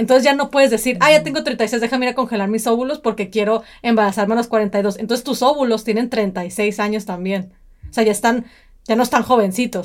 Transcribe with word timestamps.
Entonces 0.00 0.24
ya 0.24 0.32
no 0.32 0.50
puedes 0.50 0.70
decir, 0.70 0.96
ah, 1.00 1.10
ya 1.10 1.22
tengo 1.22 1.44
36, 1.44 1.82
déjame 1.82 2.06
ir 2.06 2.12
a 2.12 2.14
congelar 2.14 2.48
mis 2.48 2.66
óvulos 2.66 3.00
porque 3.00 3.28
quiero 3.28 3.62
embarazarme 3.82 4.32
a 4.32 4.38
los 4.38 4.48
42. 4.48 4.98
Entonces 4.98 5.22
tus 5.22 5.42
óvulos 5.42 5.84
tienen 5.84 6.08
36 6.08 6.80
años 6.80 7.04
también. 7.04 7.52
O 7.90 7.92
sea, 7.92 8.02
ya 8.02 8.12
están, 8.12 8.46
ya 8.86 8.96
no 8.96 9.02
están 9.02 9.22
jovencitos. 9.22 9.84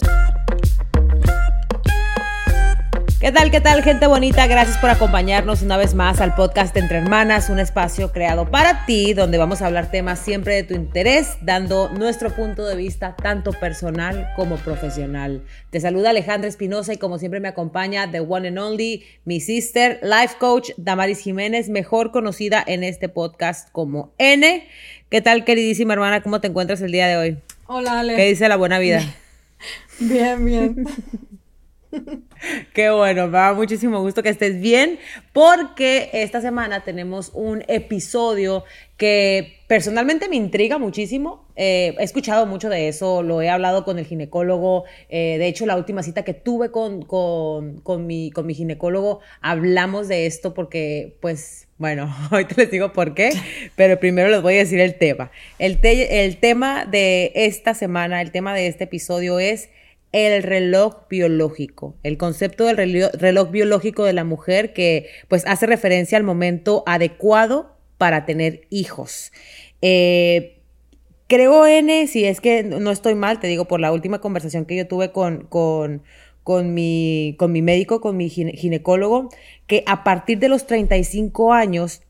¿Qué 3.26 3.32
tal, 3.32 3.50
qué 3.50 3.60
tal, 3.60 3.82
gente 3.82 4.06
bonita? 4.06 4.46
Gracias 4.46 4.78
por 4.78 4.92
acompañarnos 4.92 5.64
una 5.64 5.78
vez 5.78 5.96
más 5.96 6.22
al 6.22 6.36
podcast 6.36 6.78
Entre 6.78 7.00
Hermanas, 7.00 7.50
un 7.50 7.58
espacio 7.58 8.12
creado 8.12 8.52
para 8.52 8.86
ti, 8.86 9.16
donde 9.16 9.40
vamos 9.40 9.64
a 9.64 9.66
hablar 9.66 9.90
temas 9.90 10.20
siempre 10.20 10.54
de 10.54 10.62
tu 10.62 10.76
interés, 10.76 11.36
dando 11.42 11.90
nuestro 11.90 12.30
punto 12.30 12.64
de 12.68 12.76
vista 12.76 13.16
tanto 13.16 13.52
personal 13.52 14.32
como 14.36 14.58
profesional. 14.58 15.44
Te 15.72 15.80
saluda 15.80 16.12
Alejandra 16.12 16.48
Espinosa 16.48 16.94
y 16.94 16.98
como 16.98 17.18
siempre 17.18 17.40
me 17.40 17.48
acompaña 17.48 18.12
The 18.12 18.20
One 18.20 18.50
and 18.50 18.60
Only, 18.60 19.04
mi 19.26 19.40
sister, 19.40 20.00
life 20.04 20.36
coach 20.38 20.70
Damaris 20.78 21.18
Jiménez, 21.18 21.68
mejor 21.68 22.12
conocida 22.12 22.64
en 22.68 22.84
este 22.84 23.10
podcast 23.10 23.72
como 23.72 24.14
N. 24.20 24.68
¿Qué 25.10 25.22
tal, 25.22 25.46
queridísima 25.46 25.94
hermana? 25.94 26.22
¿Cómo 26.22 26.42
te 26.42 26.48
encuentras 26.50 26.80
el 26.82 26.92
día 26.92 27.08
de 27.08 27.18
hoy? 27.18 27.40
Hola, 27.66 28.02
Ale. 28.02 28.18
¿Qué 28.18 28.28
dice 28.28 28.48
la 28.48 28.56
buena 28.56 28.78
vida? 28.78 29.02
Bien, 30.00 30.46
bien. 30.46 30.86
Qué 32.74 32.90
bueno, 32.90 33.28
me 33.28 33.38
da 33.38 33.54
muchísimo 33.54 34.02
gusto 34.02 34.24
que 34.24 34.30
estés 34.30 34.60
bien 34.60 35.00
porque 35.34 36.10
esta 36.14 36.42
semana 36.42 36.84
tenemos 36.84 37.32
un 37.34 37.64
episodio 37.68 38.64
que 38.98 39.60
personalmente 39.68 40.30
me 40.30 40.36
intriga 40.36 40.78
muchísimo. 40.78 41.46
Eh, 41.56 41.96
he 42.00 42.04
escuchado 42.04 42.46
mucho 42.46 42.70
de 42.70 42.88
eso, 42.88 43.24
lo 43.24 43.42
he 43.42 43.50
hablado 43.50 43.84
con 43.84 44.00
el 44.00 44.06
ginecólogo. 44.06 44.86
Eh, 45.10 45.38
de 45.38 45.48
hecho, 45.48 45.66
la 45.66 45.76
última 45.76 46.04
cita 46.04 46.24
que 46.24 46.34
tuve 46.34 46.72
con, 46.72 47.02
con, 47.04 48.08
mi, 48.08 48.32
con 48.32 48.46
mi 48.46 48.54
ginecólogo 48.54 49.20
hablamos 49.42 50.08
de 50.08 50.26
esto 50.26 50.54
porque, 50.54 51.18
pues, 51.22 51.68
bueno, 51.78 52.14
ahorita 52.32 52.56
les 52.58 52.72
digo 52.72 52.94
por 52.94 53.14
qué, 53.14 53.32
pero 53.76 54.00
primero 54.00 54.30
les 54.30 54.42
voy 54.42 54.56
a 54.56 54.58
decir 54.60 54.80
el 54.80 54.96
tema. 54.96 55.32
El, 55.60 55.80
el 55.84 56.38
tema 56.38 56.86
de 56.86 57.32
esta 57.36 57.74
semana, 57.74 58.22
el 58.22 58.32
tema 58.32 58.54
de 58.54 58.68
este 58.68 58.86
episodio 58.86 59.40
es 59.40 59.70
el 60.12 60.44
reloj 60.44 61.08
biológico, 61.10 61.96
el 62.04 62.18
concepto 62.18 62.66
del 62.66 62.78
reloj, 62.78 63.52
biológico 63.52 64.06
de 64.06 64.14
la 64.14 64.24
mujer 64.24 64.74
que 64.74 65.10
pues 65.28 65.46
hace 65.46 65.66
referencia 65.66 66.18
al 66.18 66.24
momento 66.24 66.84
adecuado 66.86 67.76
para 67.98 68.26
tener 68.26 68.62
hijos. 68.70 69.32
Eh, 69.82 70.62
creo, 71.28 71.66
N, 71.66 72.08
si 72.08 72.26
es 72.26 72.40
que 72.40 72.64
no 72.64 72.92
estoy 72.92 73.16
mal, 73.16 73.40
te 73.40 73.48
digo, 73.48 73.66
por 73.66 73.80
la 73.80 73.92
última 73.92 74.22
conversación 74.22 74.66
que 74.66 74.76
yo 74.78 74.88
tuve 74.88 75.12
con, 75.12 75.48
con, 75.48 76.04
con, 76.44 76.74
mi, 76.74 77.36
con 77.38 77.52
mi 77.52 77.62
médico, 77.62 78.00
con 78.00 78.16
mi 78.16 78.30
ginecólogo, 78.30 79.30
que 79.68 79.84
a 79.86 80.04
partir 80.04 80.40
de 80.40 80.50
los 80.50 80.68
35 80.68 81.54
años 81.54 82.04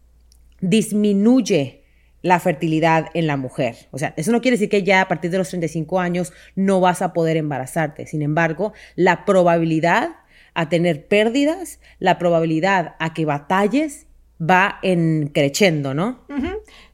disminuye 0.62 1.85
la 2.26 2.40
fertilidad 2.40 3.10
en 3.14 3.28
la 3.28 3.38
mujer. 3.38 3.88
O 3.92 4.00
sea, 4.00 4.16
eso 4.18 4.32
no 4.32 4.42
quiere 4.42 4.58
decir 4.58 4.68
que 4.68 4.82
ya 4.82 5.02
a 5.02 5.08
partir 5.08 5.30
de 5.30 5.38
los 5.38 5.50
35 5.50 6.00
años 6.00 6.34
no 6.56 6.82
vas 6.82 7.04
a 7.04 7.14
poder 7.14 7.38
embarazarte. 7.38 8.08
Sin 8.08 8.24
embargo, 8.24 8.74
la 8.96 9.26
probabilidad 9.26 10.10
a 10.56 10.68
tener 10.68 11.08
pérdidas, 11.08 11.80
la 12.00 12.18
probabilidad 12.18 12.96
a 12.98 13.14
que 13.14 13.26
batalles 13.26 14.08
va 14.42 14.80
en 14.82 15.28
creciendo, 15.28 15.94
¿no? 15.94 16.26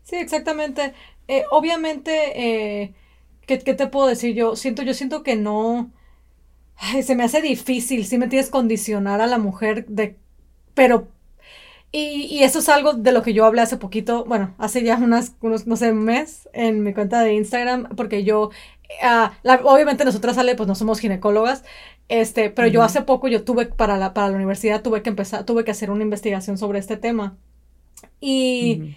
Sí, 0.04 0.18
exactamente. 0.18 0.92
Eh, 1.30 1.44
obviamente, 1.50 2.82
eh, 2.82 2.94
¿qué, 3.48 3.58
te 3.58 3.88
puedo 3.88 4.08
decir? 4.08 4.36
Yo 4.36 4.58
siento, 4.58 4.84
yo 4.84 4.94
siento 4.94 5.24
que 5.24 5.38
no. 5.38 5.94
se 7.04 7.16
me 7.16 7.24
hace 7.24 7.42
difícil, 7.42 8.06
si 8.06 8.18
me 8.18 8.28
tienes 8.28 8.50
condicionar 8.50 9.22
a 9.22 9.28
la 9.28 9.38
mujer 9.38 9.86
de. 9.88 10.18
Pero 10.74 11.08
y, 11.94 12.44
eso 12.44 12.60
es 12.60 12.70
algo 12.70 12.94
de 12.94 13.12
lo 13.12 13.22
que 13.22 13.34
yo 13.34 13.46
hablé 13.46 13.62
hace 13.62 13.76
poquito, 13.76 14.24
bueno, 14.26 14.56
hace 14.58 14.82
ya 14.84 14.96
unas, 14.96 15.36
unos, 15.42 15.68
no 15.68 15.76
sé, 15.76 15.92
un 15.92 16.06
mes 16.06 16.48
en 16.54 16.84
mi 16.84 16.94
cuenta 16.94 17.22
de 17.22 17.34
Instagram, 17.34 17.90
porque 17.98 18.24
yo, 18.24 18.50
ah, 19.04 19.34
obviamente 19.64 20.06
nosotras 20.06 20.36
sale, 20.36 20.56
pues 20.56 20.68
no 20.68 20.76
somos 20.76 21.00
ginecólogas, 21.00 21.66
este, 22.08 22.50
pero 22.50 22.70
yo 22.70 22.82
hace 22.82 23.02
poco 23.02 23.28
yo 23.28 23.44
tuve, 23.44 23.66
para 23.66 23.98
la, 23.98 24.14
para 24.14 24.30
la 24.30 24.36
universidad, 24.36 24.82
tuve 24.82 25.02
que 25.02 25.10
empezar, 25.10 25.46
tuve 25.46 25.66
que 25.66 25.72
hacer 25.72 25.92
una 25.92 26.04
investigación 26.04 26.58
sobre 26.58 26.80
este 26.80 26.96
tema. 26.96 27.38
Y, 28.22 28.96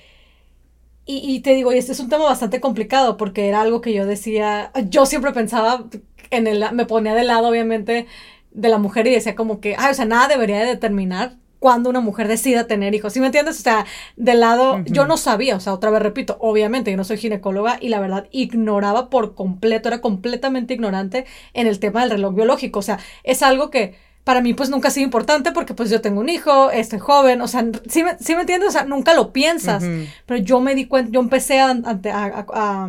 y, 1.04 1.40
te 1.40 1.54
digo, 1.54 1.72
y 1.72 1.78
este 1.78 1.92
es 1.92 2.00
un 2.00 2.08
tema 2.08 2.24
bastante 2.24 2.60
complicado, 2.60 3.16
porque 3.16 3.48
era 3.48 3.60
algo 3.60 3.80
que 3.80 3.92
yo 3.92 4.06
decía, 4.06 4.70
yo 4.88 5.04
siempre 5.04 5.32
pensaba 5.32 5.84
en 6.30 6.46
el, 6.46 6.64
me 6.72 6.86
ponía 6.86 7.14
de 7.14 7.24
lado, 7.24 7.48
obviamente, 7.48 8.06
de 8.52 8.68
la 8.68 8.78
mujer 8.78 9.06
y 9.08 9.10
decía 9.10 9.34
como 9.34 9.60
que, 9.60 9.74
ay, 9.76 9.90
o 9.90 9.94
sea, 9.94 10.04
nada 10.04 10.28
debería 10.28 10.60
de 10.60 10.66
determinar 10.66 11.36
cuando 11.64 11.88
una 11.88 12.00
mujer 12.00 12.28
decida 12.28 12.66
tener 12.66 12.94
hijos. 12.94 13.14
¿Sí 13.14 13.20
me 13.20 13.26
entiendes? 13.26 13.58
O 13.58 13.62
sea, 13.62 13.86
del 14.16 14.40
lado, 14.40 14.84
yo 14.84 15.06
no 15.06 15.16
sabía, 15.16 15.56
o 15.56 15.60
sea, 15.60 15.72
otra 15.72 15.88
vez 15.88 16.02
repito, 16.02 16.36
obviamente 16.38 16.90
yo 16.90 16.98
no 16.98 17.04
soy 17.04 17.16
ginecóloga 17.16 17.78
y 17.80 17.88
la 17.88 18.00
verdad 18.00 18.28
ignoraba 18.32 19.08
por 19.08 19.34
completo, 19.34 19.88
era 19.88 20.02
completamente 20.02 20.74
ignorante 20.74 21.24
en 21.54 21.66
el 21.66 21.78
tema 21.78 22.02
del 22.02 22.10
reloj 22.10 22.34
biológico. 22.34 22.80
O 22.80 22.82
sea, 22.82 22.98
es 23.22 23.42
algo 23.42 23.70
que 23.70 23.94
para 24.24 24.42
mí 24.42 24.52
pues 24.52 24.68
nunca 24.68 24.88
ha 24.88 24.90
sido 24.90 25.06
importante 25.06 25.52
porque 25.52 25.72
pues 25.72 25.88
yo 25.88 26.02
tengo 26.02 26.20
un 26.20 26.28
hijo, 26.28 26.70
estoy 26.70 26.98
joven, 26.98 27.40
o 27.40 27.48
sea, 27.48 27.64
¿sí 27.88 28.04
me, 28.04 28.18
¿sí 28.18 28.34
me 28.34 28.42
entiendes? 28.42 28.68
O 28.68 28.72
sea, 28.72 28.84
nunca 28.84 29.14
lo 29.14 29.32
piensas, 29.32 29.82
pero 30.26 30.42
yo 30.42 30.60
me 30.60 30.74
di 30.74 30.84
cuenta, 30.84 31.12
yo 31.12 31.20
empecé 31.20 31.60
a, 31.60 32.88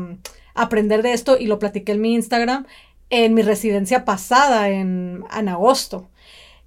aprender 0.53 1.01
de 1.01 1.13
esto 1.13 1.37
y 1.39 1.47
lo 1.47 1.59
platiqué 1.59 1.93
en 1.93 2.01
mi 2.01 2.13
Instagram 2.13 2.65
en 3.09 3.33
mi 3.35 3.41
residencia 3.41 4.03
pasada 4.03 4.67
en, 4.67 5.23
en 5.33 5.47
agosto. 5.47 6.09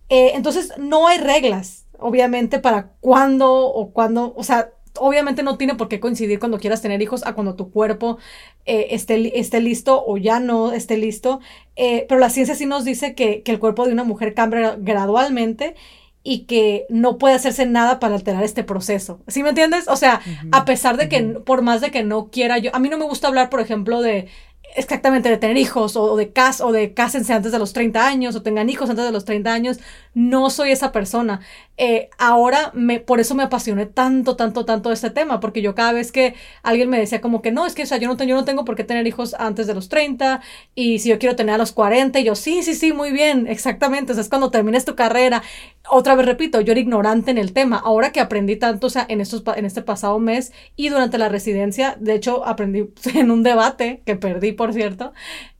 Eh, 0.08 0.32
entonces, 0.34 0.72
no 0.78 1.06
hay 1.06 1.18
reglas 1.18 1.84
obviamente 1.98 2.58
para 2.58 2.92
cuándo 3.00 3.66
o 3.66 3.92
cuándo, 3.92 4.34
o 4.36 4.44
sea, 4.44 4.70
obviamente 4.98 5.42
no 5.42 5.56
tiene 5.56 5.74
por 5.74 5.88
qué 5.88 6.00
coincidir 6.00 6.38
cuando 6.38 6.58
quieras 6.58 6.82
tener 6.82 7.00
hijos 7.02 7.26
a 7.26 7.34
cuando 7.34 7.54
tu 7.54 7.70
cuerpo 7.70 8.18
eh, 8.66 8.88
esté, 8.90 9.38
esté, 9.38 9.60
listo 9.60 10.04
o 10.06 10.16
ya 10.16 10.40
no 10.40 10.72
esté 10.72 10.96
listo, 10.96 11.40
eh, 11.76 12.06
pero 12.08 12.20
la 12.20 12.30
ciencia 12.30 12.54
sí 12.54 12.66
nos 12.66 12.84
dice 12.84 13.14
que, 13.14 13.42
el 13.46 13.58
cuerpo 13.58 13.86
de 13.86 13.92
una 13.92 14.04
mujer 14.04 14.34
cambia 14.34 14.76
gradualmente 14.78 15.74
y 16.22 16.40
que 16.40 16.84
no 16.90 17.16
puede 17.16 17.34
hacerse 17.34 17.64
nada 17.64 18.00
para 18.00 18.16
alterar 18.16 18.44
este 18.44 18.64
proceso. 18.64 19.20
¿Sí 19.28 19.42
me 19.42 19.50
entiendes? 19.50 19.88
O 19.88 19.96
sea, 19.96 20.20
a 20.52 20.64
pesar 20.66 20.98
de 20.98 21.08
que, 21.08 21.22
por 21.22 21.62
más 21.62 21.80
de 21.80 21.90
que 21.90 22.02
no 22.02 22.30
quiera 22.30 22.58
yo, 22.58 22.74
a 22.74 22.78
mí 22.78 22.88
no 22.90 22.98
me 22.98 23.06
gusta 23.06 23.28
hablar, 23.28 23.48
por 23.48 23.60
ejemplo, 23.60 24.02
de 24.02 24.28
exactamente 24.76 25.28
de 25.28 25.36
tener 25.38 25.56
hijos 25.56 25.96
o, 25.96 26.16
de 26.16 26.32
cas 26.32 26.60
o 26.60 26.72
de 26.72 26.94
cásense 26.94 27.32
antes 27.32 27.52
de 27.52 27.58
los 27.58 27.72
30 27.72 28.06
años 28.06 28.34
o 28.34 28.42
tengan 28.42 28.68
hijos 28.68 28.90
antes 28.90 29.04
de 29.04 29.12
los 29.12 29.24
30 29.24 29.52
años. 29.52 29.78
No 30.14 30.50
soy 30.50 30.70
esa 30.70 30.92
persona. 30.92 31.40
Eh, 31.80 32.10
ahora 32.18 32.72
me, 32.74 32.98
por 32.98 33.20
eso 33.20 33.36
me 33.36 33.44
apasioné 33.44 33.86
tanto, 33.86 34.34
tanto, 34.34 34.64
tanto 34.64 34.90
este 34.90 35.10
tema, 35.10 35.38
porque 35.38 35.62
yo 35.62 35.76
cada 35.76 35.92
vez 35.92 36.10
que 36.10 36.34
alguien 36.64 36.90
me 36.90 36.98
decía 36.98 37.20
como 37.20 37.40
que 37.40 37.52
no, 37.52 37.66
es 37.66 37.74
que 37.76 37.84
o 37.84 37.86
sea, 37.86 37.98
yo, 37.98 38.08
no 38.08 38.16
tengo, 38.16 38.30
yo 38.30 38.34
no 38.34 38.44
tengo 38.44 38.64
por 38.64 38.74
qué 38.74 38.82
tener 38.82 39.06
hijos 39.06 39.34
antes 39.38 39.68
de 39.68 39.74
los 39.74 39.88
30 39.88 40.40
y 40.74 40.98
si 40.98 41.08
yo 41.08 41.20
quiero 41.20 41.36
tener 41.36 41.54
a 41.54 41.58
los 41.58 41.70
40 41.70 42.18
y 42.18 42.24
yo 42.24 42.34
sí, 42.34 42.64
sí, 42.64 42.74
sí, 42.74 42.92
muy 42.92 43.12
bien, 43.12 43.46
exactamente. 43.46 44.10
O 44.12 44.14
sea, 44.16 44.22
es 44.22 44.28
cuando 44.28 44.50
termines 44.50 44.84
tu 44.84 44.96
carrera. 44.96 45.42
Otra 45.88 46.16
vez 46.16 46.26
repito, 46.26 46.60
yo 46.60 46.72
era 46.72 46.80
ignorante 46.80 47.30
en 47.30 47.38
el 47.38 47.52
tema. 47.52 47.78
Ahora 47.78 48.10
que 48.10 48.20
aprendí 48.20 48.56
tanto, 48.56 48.88
o 48.88 48.90
sea, 48.90 49.06
en, 49.08 49.20
estos, 49.20 49.44
en 49.56 49.64
este 49.64 49.82
pasado 49.82 50.18
mes 50.18 50.52
y 50.74 50.88
durante 50.88 51.16
la 51.16 51.28
residencia, 51.28 51.96
de 52.00 52.14
hecho 52.14 52.44
aprendí 52.44 52.88
en 53.14 53.30
un 53.30 53.44
debate 53.44 54.02
que 54.04 54.16
perdí 54.16 54.50
por 54.50 54.72
cierto, 54.72 55.12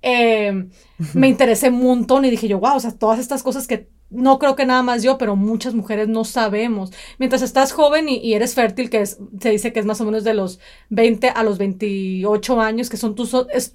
eh, 0.03 0.67
me 1.15 1.29
interesé 1.29 1.69
un 1.69 1.83
montón 1.83 2.25
y 2.25 2.31
dije 2.31 2.49
yo, 2.49 2.59
wow, 2.59 2.77
o 2.77 2.81
sea, 2.81 2.91
todas 2.91 3.21
estas 3.21 3.45
cosas 3.45 3.69
que 3.69 3.89
no 4.11 4.39
creo 4.39 4.57
que 4.57 4.67
nada 4.67 4.83
más 4.83 5.03
yo, 5.03 5.19
pero 5.19 5.37
muchas 5.37 5.75
mujeres 5.75 6.09
no 6.09 6.25
sabemos. 6.25 6.93
Mientras 7.19 7.43
estás 7.43 7.73
joven 7.73 8.09
y, 8.09 8.35
eres 8.35 8.55
fértil, 8.55 8.91
que 8.91 9.01
es, 9.01 9.19
se 9.41 9.51
dice 9.51 9.73
que 9.73 9.81
es 9.81 9.87
más 9.87 10.01
o 10.01 10.05
menos 10.05 10.25
de 10.25 10.35
los 10.35 10.61
20 10.91 11.29
a 11.29 11.43
los 11.43 11.59
28 11.59 12.61
años, 12.61 12.89
que 12.89 12.97
son 12.97 13.15
tus... 13.15 13.35
Es, 13.51 13.75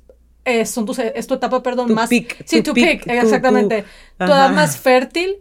son 0.69 0.85
tus, 0.85 0.99
es 0.99 1.25
tu 1.25 1.35
etapa, 1.35 1.63
perdón, 1.63 1.93
más... 1.93 2.09
sí, 2.09 2.27
tu, 2.61 2.73
pick, 2.73 3.07
exactamente. 3.07 3.85
Tu, 4.17 4.25
edad 4.25 4.51
más 4.51 4.77
fértil, 4.77 5.37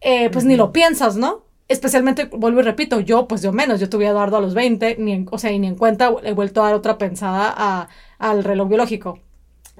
eh, 0.00 0.30
pues 0.30 0.46
ni 0.46 0.56
lo 0.56 0.72
piensas, 0.72 1.16
¿no? 1.16 1.46
especialmente, 1.68 2.26
vuelvo 2.26 2.60
y 2.60 2.62
repito, 2.62 3.00
yo 3.00 3.26
pues 3.26 3.42
yo 3.42 3.52
menos, 3.52 3.80
yo 3.80 3.88
tuve 3.88 4.06
a 4.06 4.10
Eduardo 4.10 4.36
a 4.36 4.40
los 4.40 4.54
20, 4.54 4.96
ni 4.98 5.26
o 5.30 5.38
sea, 5.38 5.50
y 5.50 5.58
ni 5.58 5.66
en 5.66 5.74
cuenta 5.74 6.12
he 6.22 6.32
vuelto 6.32 6.62
a 6.62 6.66
dar 6.66 6.74
otra 6.74 6.98
pensada 6.98 7.52
a, 7.56 7.88
al 8.18 8.44
reloj 8.44 8.68
biológico. 8.68 9.18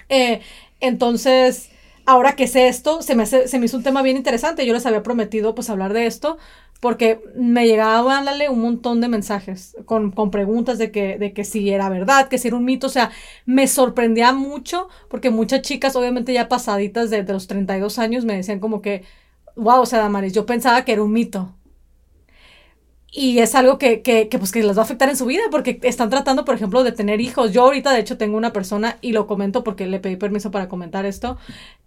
Eh, 0.08 0.40
entonces, 0.80 1.70
ahora 2.06 2.36
que 2.36 2.46
sé 2.46 2.68
esto, 2.68 3.02
se 3.02 3.14
me, 3.14 3.26
se 3.26 3.58
me 3.58 3.66
hizo 3.66 3.76
un 3.76 3.82
tema 3.82 4.02
bien 4.02 4.16
interesante. 4.16 4.64
Yo 4.64 4.72
les 4.72 4.86
había 4.86 5.02
prometido 5.02 5.54
pues 5.54 5.68
hablar 5.70 5.92
de 5.92 6.06
esto 6.06 6.38
porque 6.80 7.20
me 7.34 7.66
llegaban 7.66 8.26
un 8.50 8.60
montón 8.60 9.00
de 9.00 9.08
mensajes 9.08 9.76
con, 9.86 10.10
con, 10.12 10.30
preguntas 10.30 10.78
de 10.78 10.90
que, 10.90 11.18
de 11.18 11.32
que 11.32 11.44
si 11.44 11.70
era 11.70 11.88
verdad, 11.88 12.28
que 12.28 12.38
si 12.38 12.48
era 12.48 12.56
un 12.56 12.64
mito. 12.64 12.86
O 12.86 12.90
sea, 12.90 13.10
me 13.44 13.66
sorprendía 13.66 14.32
mucho 14.32 14.88
porque 15.08 15.30
muchas 15.30 15.62
chicas, 15.62 15.96
obviamente 15.96 16.32
ya 16.32 16.48
pasaditas 16.48 17.10
de, 17.10 17.22
de 17.22 17.32
los 17.32 17.46
32 17.46 17.98
años, 17.98 18.24
me 18.24 18.36
decían 18.36 18.60
como 18.60 18.82
que, 18.82 19.04
wow, 19.56 19.80
o 19.80 19.86
sea, 19.86 20.00
Damaris, 20.00 20.32
yo 20.32 20.46
pensaba 20.46 20.84
que 20.84 20.92
era 20.92 21.02
un 21.02 21.12
mito. 21.12 21.54
Y 23.18 23.38
es 23.38 23.54
algo 23.54 23.78
que, 23.78 24.02
que, 24.02 24.28
que, 24.28 24.38
pues, 24.38 24.52
que 24.52 24.62
les 24.62 24.76
va 24.76 24.82
a 24.82 24.84
afectar 24.84 25.08
en 25.08 25.16
su 25.16 25.24
vida 25.24 25.42
porque 25.50 25.80
están 25.84 26.10
tratando, 26.10 26.44
por 26.44 26.54
ejemplo, 26.54 26.84
de 26.84 26.92
tener 26.92 27.22
hijos. 27.22 27.50
Yo 27.50 27.62
ahorita, 27.62 27.92
de 27.94 28.00
hecho, 28.00 28.18
tengo 28.18 28.36
una 28.36 28.52
persona 28.52 28.98
y 29.00 29.12
lo 29.12 29.26
comento 29.26 29.64
porque 29.64 29.86
le 29.86 30.00
pedí 30.00 30.16
permiso 30.16 30.50
para 30.50 30.68
comentar 30.68 31.06
esto. 31.06 31.38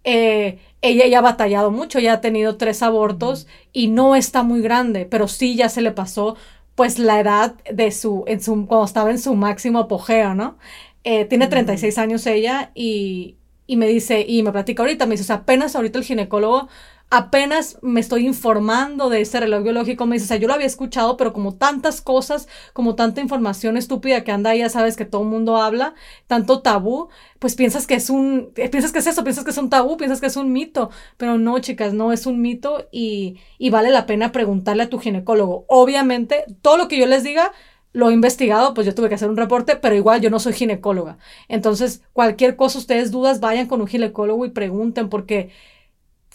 Eh, 0.04 0.58
ella 0.82 1.06
ya 1.06 1.20
ha 1.20 1.22
batallado 1.22 1.70
mucho, 1.70 2.00
ya 2.00 2.14
ha 2.14 2.22
tenido 2.22 2.58
tres 2.58 2.82
abortos 2.82 3.46
y 3.74 3.90
no 3.90 4.16
está 4.16 4.42
muy 4.42 4.62
grande, 4.62 5.06
pero 5.06 5.28
sí 5.28 5.56
ya 5.56 5.70
se 5.70 5.82
le 5.82 5.92
pasó 5.92 6.36
pues 6.74 6.98
la 6.98 7.20
edad 7.20 7.56
de 7.72 7.92
su, 7.92 8.24
en 8.26 8.42
su 8.42 8.66
cuando 8.66 8.86
estaba 8.86 9.12
en 9.12 9.20
su 9.20 9.36
máximo 9.36 9.80
apogeo, 9.80 10.34
¿no? 10.34 10.58
Eh, 11.04 11.26
tiene 11.26 11.48
36 11.48 11.98
años 12.00 12.26
ella 12.26 12.72
y, 12.74 13.36
y 13.68 13.76
me 13.78 13.88
dice, 13.88 14.26
y 14.28 14.42
me 14.44 14.52
platica 14.52 14.82
ahorita, 14.84 15.06
me 15.06 15.12
dice, 15.12 15.24
o 15.24 15.28
sea, 15.28 15.36
apenas 15.38 15.76
ahorita 15.76 16.00
el 16.00 16.06
ginecólogo 16.06 16.70
apenas 17.10 17.78
me 17.82 18.00
estoy 18.00 18.28
informando 18.28 19.10
de 19.10 19.22
ese 19.22 19.40
reloj 19.40 19.64
biológico, 19.64 20.06
me 20.06 20.16
dice, 20.16 20.26
o 20.26 20.28
sea, 20.28 20.38
yo 20.38 20.48
lo 20.48 20.54
había 20.54 20.68
escuchado, 20.68 21.18
pero 21.18 21.34
como 21.34 21.56
tantas 21.56 22.02
cosas, 22.02 22.48
como 22.74 22.96
tanta 22.96 23.20
información 23.22 23.78
estúpida 23.78 24.24
que 24.24 24.32
anda 24.32 24.52
ahí, 24.52 24.60
ya 24.60 24.70
sabes 24.70 24.96
que 24.96 25.06
todo 25.06 25.24
el 25.24 25.28
mundo 25.28 25.58
habla, 25.58 25.96
tanto 26.28 26.62
tabú, 26.62 27.10
pues 27.40 27.56
piensas 27.56 27.88
que 27.88 27.96
es 27.96 28.10
un, 28.12 28.52
eh, 28.56 28.70
piensas 28.70 28.92
que 28.92 29.00
es 29.00 29.08
eso, 29.08 29.24
piensas 29.24 29.44
que 29.44 29.52
es 29.52 29.58
un 29.58 29.70
tabú, 29.70 29.98
piensas 29.98 30.22
que 30.22 30.28
es 30.28 30.36
un 30.36 30.52
mito, 30.54 30.92
pero 31.18 31.38
no, 31.38 31.58
chicas, 31.60 31.94
no 31.94 32.14
es 32.14 32.28
un 32.28 32.42
mito 32.42 32.88
y, 32.92 33.40
y 33.58 33.72
vale 33.72 33.90
la 33.90 34.06
pena 34.06 34.32
preguntarle 34.32 34.84
a 34.84 34.90
tu 34.90 35.00
ginecólogo. 35.00 35.66
Obviamente, 35.68 36.46
todo 36.62 36.78
lo 36.78 36.88
que 36.88 37.00
yo 37.00 37.08
les 37.08 37.24
diga, 37.24 37.52
lo 37.92 38.10
he 38.10 38.14
investigado, 38.14 38.74
pues 38.76 38.86
yo 38.86 38.94
tuve 38.94 39.10
que 39.10 39.16
hacer 39.16 39.30
un 39.30 39.38
reporte, 39.38 39.76
pero 39.76 39.96
igual 39.96 40.22
yo 40.22 40.30
no 40.30 40.40
soy 40.40 40.54
ginecóloga. 40.54 41.18
Entonces, 41.48 42.04
cualquier 42.14 42.56
cosa, 42.56 42.78
ustedes 42.78 43.10
dudas, 43.12 43.40
vayan 43.40 43.68
con 43.68 43.82
un 43.82 43.88
ginecólogo 43.88 44.46
y 44.46 44.52
pregunten, 44.52 45.10
porque 45.10 45.50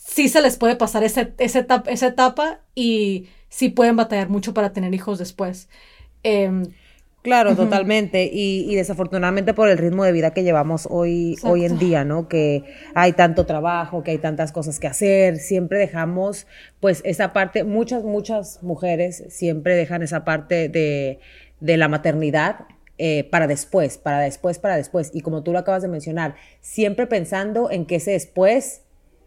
sí 0.06 0.28
se 0.28 0.42
les 0.42 0.56
puede 0.56 0.76
pasar 0.76 1.02
ese, 1.02 1.32
esa 1.38 2.06
etapa 2.06 2.60
y 2.74 3.28
sí 3.48 3.70
pueden 3.70 3.96
batallar 3.96 4.28
mucho 4.28 4.52
para 4.52 4.72
tener 4.72 4.94
hijos 4.94 5.18
después. 5.18 5.68
Em, 6.22 6.66
claro, 7.22 7.56
totalmente. 7.56 8.28
Y, 8.30 8.74
desafortunadamente 8.74 9.54
por 9.54 9.68
el 9.68 9.78
ritmo 9.78 10.04
de 10.04 10.12
vida 10.12 10.32
que 10.32 10.42
llevamos 10.42 10.86
hoy, 10.90 11.36
hoy 11.42 11.64
en 11.64 11.78
día, 11.78 12.04
¿no? 12.04 12.28
Que 12.28 12.64
hay 12.94 13.14
tanto 13.14 13.46
trabajo, 13.46 14.02
que 14.02 14.10
hay 14.10 14.18
tantas 14.18 14.52
cosas 14.52 14.78
que 14.78 14.86
hacer, 14.86 15.38
siempre 15.38 15.78
dejamos, 15.78 16.46
pues, 16.80 17.00
esa 17.04 17.32
parte, 17.32 17.64
muchas, 17.64 18.04
muchas 18.04 18.62
mujeres 18.62 19.24
siempre 19.30 19.74
dejan 19.74 20.02
esa 20.02 20.24
parte 20.24 20.68
de, 20.68 21.18
de 21.60 21.76
la 21.78 21.88
maternidad 21.88 22.66
eh, 22.98 23.24
para 23.24 23.46
después, 23.46 23.98
para 23.98 24.20
después, 24.20 24.58
para 24.58 24.76
después. 24.76 25.10
Y 25.14 25.22
como 25.22 25.42
tú 25.42 25.52
lo 25.52 25.58
acabas 25.58 25.82
de 25.82 25.88
mencionar, 25.88 26.36
siempre 26.60 27.06
pensando 27.06 27.70
en 27.70 27.86
que 27.86 27.96
ese 27.96 28.12
después 28.12 28.83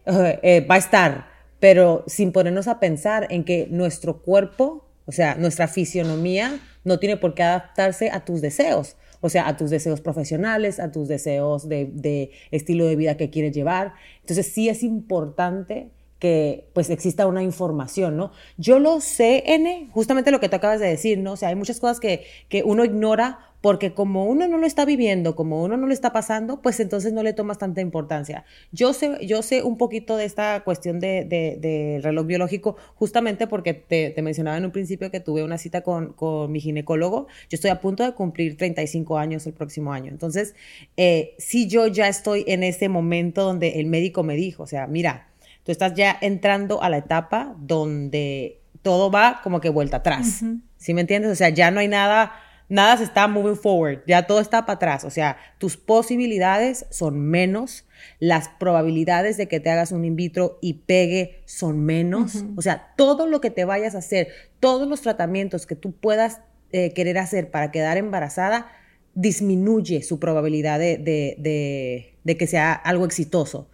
eh, 0.08 0.66
va 0.68 0.76
a 0.76 0.78
estar, 0.78 1.28
pero 1.60 2.04
sin 2.06 2.32
ponernos 2.32 2.68
a 2.68 2.80
pensar 2.80 3.26
en 3.30 3.44
que 3.44 3.68
nuestro 3.70 4.22
cuerpo, 4.22 4.84
o 5.06 5.12
sea, 5.12 5.34
nuestra 5.34 5.68
fisionomía, 5.68 6.60
no 6.84 6.98
tiene 6.98 7.16
por 7.16 7.34
qué 7.34 7.42
adaptarse 7.42 8.10
a 8.10 8.24
tus 8.24 8.40
deseos. 8.40 8.96
O 9.20 9.28
sea, 9.28 9.48
a 9.48 9.56
tus 9.56 9.70
deseos 9.70 10.00
profesionales, 10.00 10.78
a 10.78 10.92
tus 10.92 11.08
deseos 11.08 11.68
de, 11.68 12.30
estilo 12.50 12.86
de 12.86 12.96
vida 12.96 13.16
que 13.16 13.30
quieres 13.30 13.52
llevar. 13.52 13.94
Entonces 14.20 14.46
sí 14.46 14.68
es 14.68 14.82
importante 14.82 15.90
que 16.20 16.68
pues 16.72 16.90
exista 16.90 17.26
una 17.26 17.42
información, 17.42 18.16
¿no? 18.16 18.32
Yo 18.56 18.78
lo 18.78 19.00
sé, 19.00 19.44
N, 19.46 19.88
justamente 19.92 20.30
lo 20.30 20.40
que 20.40 20.48
tú 20.48 20.56
acabas 20.56 20.80
de 20.80 20.88
decir, 20.88 21.18
¿no? 21.18 21.32
O 21.32 21.36
sea, 21.36 21.48
hay 21.48 21.54
muchas 21.54 21.78
cosas 21.78 22.00
que, 22.00 22.24
que 22.48 22.62
uno 22.64 22.84
ignora 22.84 23.47
porque 23.60 23.92
como 23.92 24.26
uno 24.26 24.46
no 24.46 24.58
lo 24.58 24.66
está 24.66 24.84
viviendo, 24.84 25.34
como 25.34 25.62
uno 25.62 25.76
no 25.76 25.86
lo 25.86 25.92
está 25.92 26.12
pasando, 26.12 26.62
pues 26.62 26.78
entonces 26.80 27.12
no 27.12 27.22
le 27.22 27.32
tomas 27.32 27.58
tanta 27.58 27.80
importancia. 27.80 28.44
Yo 28.70 28.92
sé, 28.92 29.26
yo 29.26 29.42
sé 29.42 29.62
un 29.62 29.76
poquito 29.76 30.16
de 30.16 30.24
esta 30.24 30.60
cuestión 30.60 31.00
del 31.00 31.28
de, 31.28 32.00
reloj 32.02 32.26
biológico, 32.26 32.76
justamente 32.94 33.46
porque 33.46 33.74
te, 33.74 34.14
mencionaba 34.22 34.56
en 34.56 34.64
un 34.64 34.70
principio 34.70 35.10
que 35.10 35.20
tuve 35.20 35.42
una 35.42 35.58
cita 35.58 35.82
con, 35.82 36.14
mi 36.50 36.60
ginecólogo. 36.60 37.26
Yo 37.48 37.56
estoy 37.56 37.70
a 37.70 37.80
punto 37.80 38.04
de 38.04 38.12
cumplir 38.12 38.56
35 38.56 39.18
años 39.18 39.46
el 39.46 39.54
próximo 39.54 39.92
año. 39.92 40.10
Entonces, 40.10 40.54
eh, 40.96 41.34
si 41.38 41.66
yo 41.66 41.86
ya 41.88 42.08
estoy 42.08 42.44
en 42.46 42.62
ese 42.62 42.88
momento 42.88 43.42
donde 43.42 43.80
el 43.80 43.86
médico 43.86 44.22
me 44.22 44.36
dijo, 44.36 44.62
o 44.62 44.66
sea, 44.66 44.86
mira, 44.86 45.28
tú 45.64 45.72
estás 45.72 45.94
ya 45.94 46.16
entrando 46.20 46.82
a 46.82 46.88
la 46.90 46.98
etapa 46.98 47.56
donde 47.58 48.60
todo 48.82 49.10
va 49.10 49.40
como 49.42 49.60
que 49.60 49.68
vuelta 49.68 49.98
atrás. 49.98 50.42
¿Sí 50.76 50.94
me 50.94 51.00
entiendes? 51.00 51.32
O 51.32 51.34
sea, 51.34 51.48
ya 51.48 51.70
no 51.70 51.80
hay 51.80 51.88
nada 51.88 52.32
nada 52.68 52.96
se 52.96 53.04
está 53.04 53.28
moving 53.28 53.56
forward, 53.56 54.00
ya 54.06 54.26
todo 54.26 54.40
está 54.40 54.66
para 54.66 54.76
atrás, 54.76 55.04
o 55.04 55.10
sea, 55.10 55.36
tus 55.58 55.76
posibilidades 55.76 56.86
son 56.90 57.18
menos, 57.18 57.86
las 58.20 58.48
probabilidades 58.48 59.36
de 59.36 59.48
que 59.48 59.60
te 59.60 59.70
hagas 59.70 59.92
un 59.92 60.04
in 60.04 60.16
vitro 60.16 60.58
y 60.60 60.74
pegue 60.74 61.42
son 61.46 61.84
menos, 61.84 62.44
o 62.56 62.62
sea, 62.62 62.92
todo 62.96 63.26
lo 63.26 63.40
que 63.40 63.50
te 63.50 63.64
vayas 63.64 63.94
a 63.94 63.98
hacer, 63.98 64.28
todos 64.60 64.88
los 64.88 65.00
tratamientos 65.00 65.66
que 65.66 65.76
tú 65.76 65.92
puedas 65.92 66.40
eh, 66.72 66.92
querer 66.92 67.18
hacer 67.18 67.50
para 67.50 67.70
quedar 67.70 67.96
embarazada, 67.96 68.68
disminuye 69.14 70.02
su 70.02 70.20
probabilidad 70.20 70.78
de 70.78 72.14
que 72.38 72.46
sea 72.46 72.72
algo 72.72 73.04
exitoso 73.04 73.68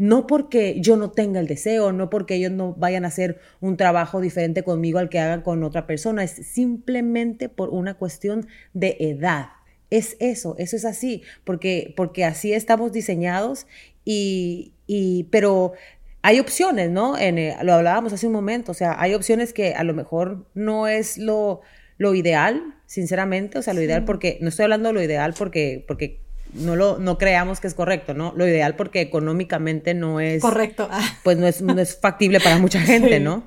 no 0.00 0.26
porque 0.26 0.80
yo 0.80 0.96
no 0.96 1.10
tenga 1.10 1.40
el 1.40 1.46
deseo, 1.46 1.92
no 1.92 2.08
porque 2.08 2.36
ellos 2.36 2.50
no 2.50 2.72
vayan 2.72 3.04
a 3.04 3.08
hacer 3.08 3.38
un 3.60 3.76
trabajo 3.76 4.22
diferente 4.22 4.62
conmigo 4.62 4.98
al 4.98 5.10
que 5.10 5.18
hagan 5.18 5.42
con 5.42 5.62
otra 5.62 5.86
persona, 5.86 6.24
es 6.24 6.30
simplemente 6.30 7.50
por 7.50 7.68
una 7.68 7.92
cuestión 7.92 8.46
de 8.72 8.96
edad. 8.98 9.48
Es 9.90 10.16
eso, 10.18 10.54
eso 10.56 10.76
es 10.76 10.86
así, 10.86 11.22
porque, 11.44 11.92
porque 11.98 12.24
así 12.24 12.54
estamos 12.54 12.92
diseñados 12.92 13.66
y, 14.02 14.72
y 14.86 15.24
pero 15.24 15.74
hay 16.22 16.40
opciones, 16.40 16.88
¿no? 16.88 17.18
En, 17.18 17.54
lo 17.62 17.74
hablábamos 17.74 18.14
hace 18.14 18.26
un 18.26 18.32
momento, 18.32 18.72
o 18.72 18.74
sea, 18.74 18.98
hay 18.98 19.12
opciones 19.12 19.52
que 19.52 19.74
a 19.74 19.84
lo 19.84 19.92
mejor 19.92 20.46
no 20.54 20.88
es 20.88 21.18
lo, 21.18 21.60
lo 21.98 22.14
ideal, 22.14 22.74
sinceramente, 22.86 23.58
o 23.58 23.62
sea, 23.62 23.74
lo 23.74 23.82
ideal 23.82 24.06
porque, 24.06 24.38
no 24.40 24.48
estoy 24.48 24.62
hablando 24.62 24.88
de 24.88 24.94
lo 24.94 25.02
ideal 25.02 25.34
porque, 25.36 25.84
porque 25.86 26.20
no 26.54 26.76
lo 26.76 26.98
no 26.98 27.18
creamos 27.18 27.60
que 27.60 27.66
es 27.66 27.74
correcto, 27.74 28.14
¿no? 28.14 28.32
Lo 28.36 28.46
ideal 28.46 28.76
porque 28.76 29.00
económicamente 29.00 29.94
no 29.94 30.20
es 30.20 30.42
correcto, 30.42 30.88
pues 31.22 31.38
no 31.38 31.46
es, 31.46 31.62
no 31.62 31.80
es 31.80 31.98
factible 31.98 32.40
para 32.40 32.58
mucha 32.58 32.80
gente, 32.80 33.20
¿no? 33.20 33.44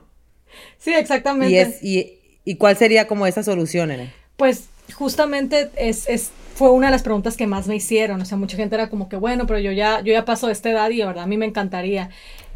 Sí, 0.78 0.94
exactamente. 0.94 1.54
Y 1.54 1.58
es 1.58 1.84
y, 1.84 2.20
y 2.46 2.56
cuál 2.56 2.78
sería 2.78 3.08
como 3.08 3.26
esa 3.28 3.44
solución, 3.44 3.92
Ene? 3.92 4.14
Pues 4.38 4.68
justamente 4.94 5.70
es, 5.76 6.08
es 6.08 6.32
fue 6.56 6.70
una 6.72 6.88
de 6.88 6.92
las 6.92 7.04
preguntas 7.04 7.36
que 7.36 7.48
más 7.48 7.68
me 7.68 7.76
hicieron, 7.76 8.22
o 8.22 8.26
sea, 8.26 8.38
mucha 8.38 8.58
gente 8.58 8.76
era 8.76 8.90
como 8.90 9.10
que 9.10 9.16
bueno, 9.16 9.48
pero 9.48 9.60
yo 9.60 9.72
ya 9.72 10.02
yo 10.02 10.14
ya 10.14 10.26
paso 10.26 10.48
de 10.48 10.54
esta 10.54 10.70
edad 10.70 10.90
y 10.90 10.98
la 10.98 11.08
verdad 11.08 11.24
a 11.24 11.28
mí 11.28 11.38
me 11.38 11.46
encantaría. 11.46 12.10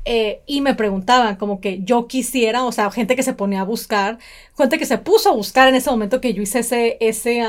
Eh, 0.10 0.42
y 0.46 0.62
me 0.62 0.74
preguntaban 0.74 1.36
como 1.36 1.60
que 1.60 1.84
yo 1.84 2.08
quisiera, 2.08 2.64
o 2.64 2.72
sea, 2.72 2.90
gente 2.92 3.18
que 3.18 3.24
se 3.24 3.34
ponía 3.34 3.60
a 3.60 3.64
buscar, 3.66 4.20
gente 4.58 4.78
que 4.78 4.86
se 4.86 4.98
puso 4.98 5.30
a 5.30 5.34
buscar 5.34 5.68
en 5.68 5.76
ese 5.76 5.90
momento 5.90 6.22
que 6.22 6.34
yo 6.34 6.42
hice 6.42 6.60
ese, 6.60 6.96
ese 7.02 7.44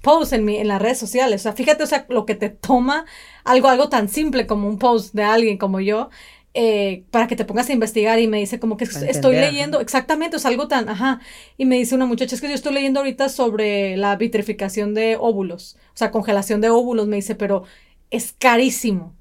post 0.00 0.32
en, 0.32 0.46
mi, 0.46 0.56
en 0.56 0.68
las 0.68 0.80
redes 0.80 0.96
sociales. 0.96 1.42
O 1.42 1.44
sea, 1.44 1.52
fíjate, 1.52 1.82
o 1.82 1.86
sea, 1.86 2.06
lo 2.08 2.24
que 2.24 2.34
te 2.34 2.48
toma 2.48 3.04
algo, 3.44 3.68
algo 3.68 3.90
tan 3.90 4.08
simple 4.08 4.46
como 4.46 4.66
un 4.66 4.78
post 4.78 5.12
de 5.12 5.24
alguien 5.24 5.58
como 5.58 5.78
yo, 5.78 6.08
eh, 6.54 7.04
para 7.10 7.26
que 7.26 7.36
te 7.36 7.44
pongas 7.44 7.68
a 7.68 7.74
investigar 7.74 8.18
y 8.18 8.26
me 8.28 8.38
dice 8.38 8.58
como 8.58 8.78
que 8.78 8.84
estoy 8.84 9.34
leyendo, 9.36 9.78
exactamente, 9.80 10.38
es 10.38 10.46
algo 10.46 10.68
tan, 10.68 10.88
ajá, 10.88 11.20
y 11.58 11.66
me 11.66 11.76
dice 11.76 11.94
una 11.94 12.06
muchacha, 12.06 12.34
es 12.34 12.40
que 12.40 12.48
yo 12.48 12.54
estoy 12.54 12.72
leyendo 12.72 13.00
ahorita 13.00 13.28
sobre 13.28 13.98
la 13.98 14.16
vitrificación 14.16 14.94
de 14.94 15.18
óvulos, 15.20 15.76
o 15.92 15.98
sea, 15.98 16.10
congelación 16.10 16.62
de 16.62 16.70
óvulos, 16.70 17.06
me 17.08 17.16
dice, 17.16 17.34
pero 17.34 17.64
es 18.10 18.34
carísimo. 18.38 19.14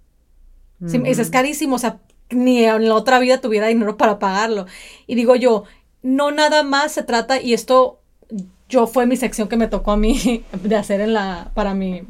es 0.81 1.29
carísimo, 1.29 1.75
o 1.75 1.79
sea, 1.79 1.99
ni 2.29 2.63
en 2.63 2.87
la 2.87 2.95
otra 2.95 3.19
vida 3.19 3.41
tuviera 3.41 3.67
dinero 3.67 3.97
para 3.97 4.19
pagarlo. 4.19 4.65
Y 5.07 5.15
digo 5.15 5.35
yo, 5.35 5.63
no 6.01 6.31
nada 6.31 6.63
más 6.63 6.91
se 6.91 7.03
trata, 7.03 7.41
y 7.41 7.53
esto 7.53 7.99
yo 8.67 8.87
fue 8.87 9.05
mi 9.05 9.17
sección 9.17 9.47
que 9.47 9.57
me 9.57 9.67
tocó 9.67 9.91
a 9.91 9.97
mí 9.97 10.43
de 10.63 10.75
hacer 10.75 11.01
en 11.01 11.13
la, 11.13 11.51
para 11.53 11.73
mi, 11.73 12.03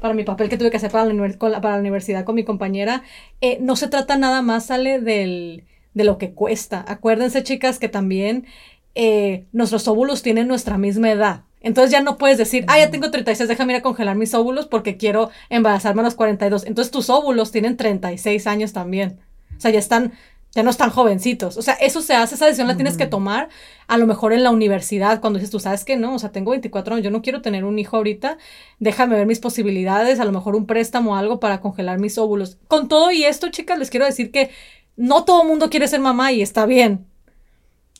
para 0.00 0.14
mi 0.14 0.24
papel 0.24 0.48
que 0.48 0.58
tuve 0.58 0.70
que 0.70 0.76
hacer 0.76 0.90
para 0.90 1.04
la, 1.04 1.78
universidad 1.78 2.24
con 2.24 2.34
mi 2.34 2.44
compañera, 2.44 3.02
eh, 3.40 3.58
no 3.60 3.76
se 3.76 3.88
trata 3.88 4.16
nada 4.16 4.42
más, 4.42 4.66
sale 4.66 5.00
del, 5.00 5.64
de 5.94 6.04
lo 6.04 6.18
que 6.18 6.32
cuesta. 6.32 6.84
Acuérdense, 6.88 7.42
chicas, 7.42 7.78
que 7.78 7.88
también 7.88 8.46
eh, 8.94 9.46
nuestros 9.52 9.88
óvulos 9.88 10.22
tienen 10.22 10.48
nuestra 10.48 10.78
misma 10.78 11.10
edad. 11.10 11.44
Entonces 11.60 11.90
ya 11.90 12.02
no 12.02 12.18
puedes 12.18 12.36
decir, 12.36 12.66
ah, 12.68 12.78
ya 12.78 12.90
tengo 12.90 13.10
36, 13.10 13.48
déjame 13.48 13.72
ir 13.72 13.78
a 13.78 13.82
congelar 13.82 14.16
mis 14.16 14.34
óvulos 14.34 14.66
porque 14.66 14.98
quiero 14.98 15.30
embarazarme 15.48 16.02
a 16.02 16.04
los 16.04 16.14
42. 16.14 16.66
Entonces 16.66 16.90
tus 16.90 17.08
óvulos 17.08 17.52
tienen 17.52 17.78
36 17.78 18.46
años 18.46 18.74
también. 18.74 19.18
O 19.56 19.60
sea, 19.60 19.70
ya 19.70 19.78
están, 19.78 20.12
ya 20.54 20.62
no 20.62 20.70
están 20.70 20.90
jovencitos. 20.90 21.56
O 21.56 21.62
sea, 21.62 21.74
eso 21.74 22.00
se 22.00 22.14
hace, 22.14 22.36
esa 22.36 22.46
decisión 22.46 22.68
la 22.68 22.76
tienes 22.76 22.96
que 22.96 23.06
tomar 23.06 23.48
a 23.86 23.98
lo 23.98 24.06
mejor 24.06 24.32
en 24.32 24.42
la 24.42 24.50
universidad, 24.50 25.20
cuando 25.20 25.38
dices, 25.38 25.50
tú 25.50 25.60
sabes 25.60 25.84
que 25.84 25.96
no, 25.96 26.14
o 26.14 26.18
sea, 26.18 26.32
tengo 26.32 26.52
24 26.52 26.94
años, 26.94 27.04
yo 27.04 27.10
no 27.10 27.22
quiero 27.22 27.42
tener 27.42 27.64
un 27.64 27.78
hijo 27.78 27.96
ahorita, 27.96 28.38
déjame 28.78 29.16
ver 29.16 29.26
mis 29.26 29.40
posibilidades, 29.40 30.20
a 30.20 30.24
lo 30.24 30.32
mejor 30.32 30.56
un 30.56 30.66
préstamo 30.66 31.12
o 31.12 31.14
algo 31.16 31.40
para 31.40 31.60
congelar 31.60 31.98
mis 31.98 32.16
óvulos. 32.18 32.58
Con 32.68 32.88
todo 32.88 33.10
y 33.10 33.24
esto, 33.24 33.50
chicas, 33.50 33.78
les 33.78 33.90
quiero 33.90 34.06
decir 34.06 34.30
que 34.30 34.50
no 34.96 35.24
todo 35.24 35.44
mundo 35.44 35.70
quiere 35.70 35.88
ser 35.88 36.00
mamá 36.00 36.32
y 36.32 36.40
está 36.40 36.66
bien. 36.66 37.06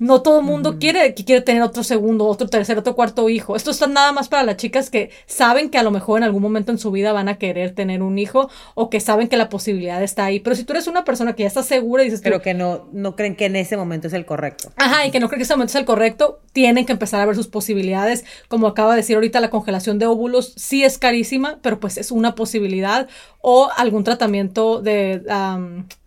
No 0.01 0.23
todo 0.23 0.41
el 0.41 0.45
mundo 0.45 0.79
quiere, 0.81 1.15
quiere 1.15 1.41
tener 1.41 1.63
otro 1.63 1.85
segundo, 1.85 2.27
otro 2.27 2.49
tercer, 2.49 2.77
otro 2.77 2.97
cuarto 2.97 3.29
hijo. 3.29 3.55
Esto 3.55 3.71
está 3.71 3.87
nada 3.87 4.11
más 4.11 4.29
para 4.29 4.43
las 4.43 4.57
chicas 4.57 4.91
que 4.91 5.11
saben 5.27 5.71
que 5.71 5.79
a 5.79 5.85
lo 5.85 5.93
mejor 5.93 6.19
en 6.19 6.25
algún 6.25 6.43
momento 6.43 6.73
en 6.73 6.79
su 6.79 6.91
vida 6.91 7.13
van 7.13 7.29
a 7.29 7.39
querer 7.39 7.77
tener 7.77 8.03
un 8.03 8.19
hijo 8.19 8.51
o 8.75 8.91
que 8.91 8.99
saben 8.99 9.29
que 9.29 9.37
la 9.37 9.49
posibilidad 9.49 10.03
está 10.03 10.25
ahí. 10.25 10.41
Pero 10.41 10.57
si 10.57 10.65
tú 10.65 10.73
eres 10.73 10.89
una 10.89 11.05
persona 11.05 11.35
que 11.37 11.45
ya 11.45 11.47
está 11.47 11.63
segura 11.63 12.03
y 12.03 12.07
dices... 12.07 12.23
Pero 12.25 12.43
que 12.43 12.55
no, 12.55 12.89
no 12.93 13.15
creen 13.15 13.37
que 13.37 13.45
en 13.45 13.55
ese 13.55 13.77
momento 13.77 14.09
es 14.09 14.15
el 14.15 14.27
correcto. 14.27 14.73
Ajá, 14.75 15.07
y 15.07 15.13
que 15.13 15.21
no 15.21 15.29
creen 15.29 15.39
que 15.39 15.45
ese 15.45 15.55
momento 15.55 15.71
es 15.71 15.77
el 15.77 15.85
correcto, 15.85 16.41
tienen 16.53 16.87
que 16.87 16.93
empezar 16.93 17.21
a 17.21 17.27
ver 17.27 17.37
sus 17.37 17.47
posibilidades. 17.47 18.25
Como 18.49 18.67
acaba 18.67 18.91
de 18.91 18.97
decir 18.97 19.15
ahorita, 19.15 19.39
la 19.39 19.51
congelación 19.51 20.01
de 20.01 20.07
óvulos 20.07 20.55
sí 20.57 20.83
es 20.83 20.99
carísima, 20.99 21.61
pero 21.63 21.79
pues 21.79 21.99
es 21.99 22.11
una 22.11 22.35
posibilidad. 22.35 23.09
O 23.41 23.71
algún 23.77 24.03
tratamiento 24.03 24.83
de... 24.83 25.23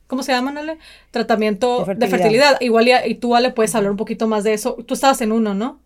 ¿Cómo 0.07 0.23
se 0.23 0.31
llama, 0.31 0.51
Ale? 0.57 0.77
Tratamiento 1.11 1.85
de 1.85 2.07
fertilidad. 2.07 2.59
Igual 2.61 2.89
y, 3.05 3.15
tú, 3.15 3.35
Ale, 3.35 3.51
puedes 3.51 3.75
hablar 3.75 3.91
un 3.91 3.97
poquito 3.97 4.27
más 4.27 4.43
de 4.43 4.53
eso. 4.53 4.75
Tú 4.85 4.93
estabas 4.93 5.21
en 5.21 5.31
uno, 5.31 5.53
¿no? 5.53 5.79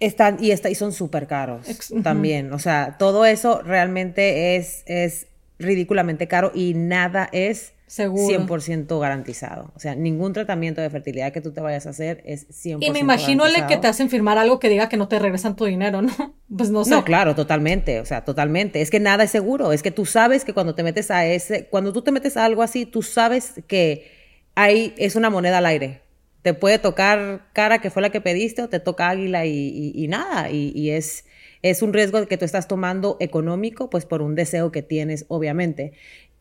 Están, 0.00 0.42
y, 0.42 0.50
está, 0.50 0.70
y 0.70 0.74
son 0.74 0.92
súper 0.92 1.26
caros 1.26 1.66
también. 2.02 2.52
O 2.52 2.58
sea, 2.58 2.96
todo 2.98 3.24
eso 3.24 3.62
realmente 3.62 4.56
es, 4.56 4.82
es 4.86 5.26
ridículamente 5.58 6.26
caro 6.28 6.50
y 6.54 6.74
nada 6.74 7.28
es 7.32 7.72
Seguro. 7.92 8.46
100% 8.46 8.98
garantizado. 8.98 9.70
O 9.76 9.78
sea, 9.78 9.94
ningún 9.94 10.32
tratamiento 10.32 10.80
de 10.80 10.88
fertilidad 10.88 11.30
que 11.30 11.42
tú 11.42 11.52
te 11.52 11.60
vayas 11.60 11.86
a 11.86 11.90
hacer 11.90 12.22
es 12.24 12.48
100% 12.48 12.78
Y 12.80 12.90
me 12.90 13.00
imagino 13.00 13.44
que 13.68 13.76
te 13.76 13.86
hacen 13.86 14.08
firmar 14.08 14.38
algo 14.38 14.58
que 14.58 14.70
diga 14.70 14.88
que 14.88 14.96
no 14.96 15.08
te 15.08 15.18
regresan 15.18 15.56
tu 15.56 15.66
dinero, 15.66 16.00
¿no? 16.00 16.10
Pues 16.56 16.70
no 16.70 16.84
sé. 16.84 16.90
No, 16.90 17.04
claro, 17.04 17.34
totalmente. 17.34 18.00
O 18.00 18.06
sea, 18.06 18.24
totalmente. 18.24 18.80
Es 18.80 18.88
que 18.88 18.98
nada 18.98 19.24
es 19.24 19.30
seguro. 19.30 19.72
Es 19.72 19.82
que 19.82 19.90
tú 19.90 20.06
sabes 20.06 20.46
que 20.46 20.54
cuando 20.54 20.74
te 20.74 20.82
metes 20.82 21.10
a 21.10 21.26
ese, 21.26 21.66
cuando 21.66 21.92
tú 21.92 22.00
te 22.00 22.12
metes 22.12 22.38
a 22.38 22.46
algo 22.46 22.62
así, 22.62 22.86
tú 22.86 23.02
sabes 23.02 23.56
que 23.66 24.10
ahí 24.54 24.94
es 24.96 25.14
una 25.14 25.28
moneda 25.28 25.58
al 25.58 25.66
aire. 25.66 26.00
Te 26.40 26.54
puede 26.54 26.78
tocar 26.78 27.50
cara 27.52 27.82
que 27.82 27.90
fue 27.90 28.00
la 28.00 28.08
que 28.08 28.22
pediste 28.22 28.62
o 28.62 28.70
te 28.70 28.80
toca 28.80 29.10
águila 29.10 29.44
y, 29.44 30.06
nada. 30.08 30.50
y 30.50 30.90
es 30.90 31.26
es 31.62 31.80
un 31.80 31.92
riesgo 31.92 32.26
que 32.26 32.36
tú 32.36 32.44
estás 32.44 32.66
tomando 32.66 33.16
económico, 33.20 33.88
pues 33.88 34.04
por 34.04 34.20
un 34.20 34.34
deseo 34.34 34.72
que 34.72 34.82
tienes, 34.82 35.24
obviamente. 35.28 35.92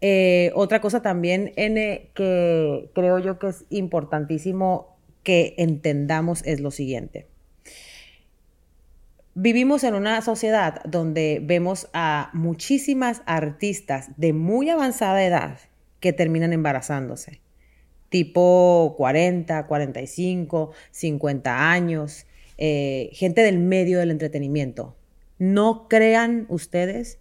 Eh, 0.02 0.52
otra 0.56 0.82
cosa 0.82 1.04
también, 1.04 1.54
que 1.56 2.90
creo 2.94 3.20
yo 3.20 3.38
que 3.38 3.50
es 3.50 3.66
importantísimo 3.70 4.98
que 5.24 5.54
entendamos 5.58 6.42
es 6.46 6.60
lo 6.60 6.72
siguiente. 6.72 7.28
Vivimos 9.34 9.86
en 9.86 9.94
una 9.94 10.22
sociedad 10.22 10.82
donde 10.84 11.40
vemos 11.42 11.88
a 11.94 12.32
muchísimas 12.34 13.22
artistas 13.26 14.10
de 14.18 14.34
muy 14.34 14.70
avanzada 14.70 15.24
edad 15.24 15.58
que 16.02 16.12
terminan 16.12 16.52
embarazándose, 16.52 17.40
tipo 18.10 18.96
40, 18.98 19.68
45, 19.68 20.72
50 20.92 21.72
años, 21.72 22.26
eh, 22.58 23.10
gente 23.14 23.42
del 23.42 23.60
medio 23.60 24.00
del 24.00 24.12
entretenimiento. 24.12 24.98
No 25.38 25.88
crean 25.88 26.46
ustedes 26.50 27.21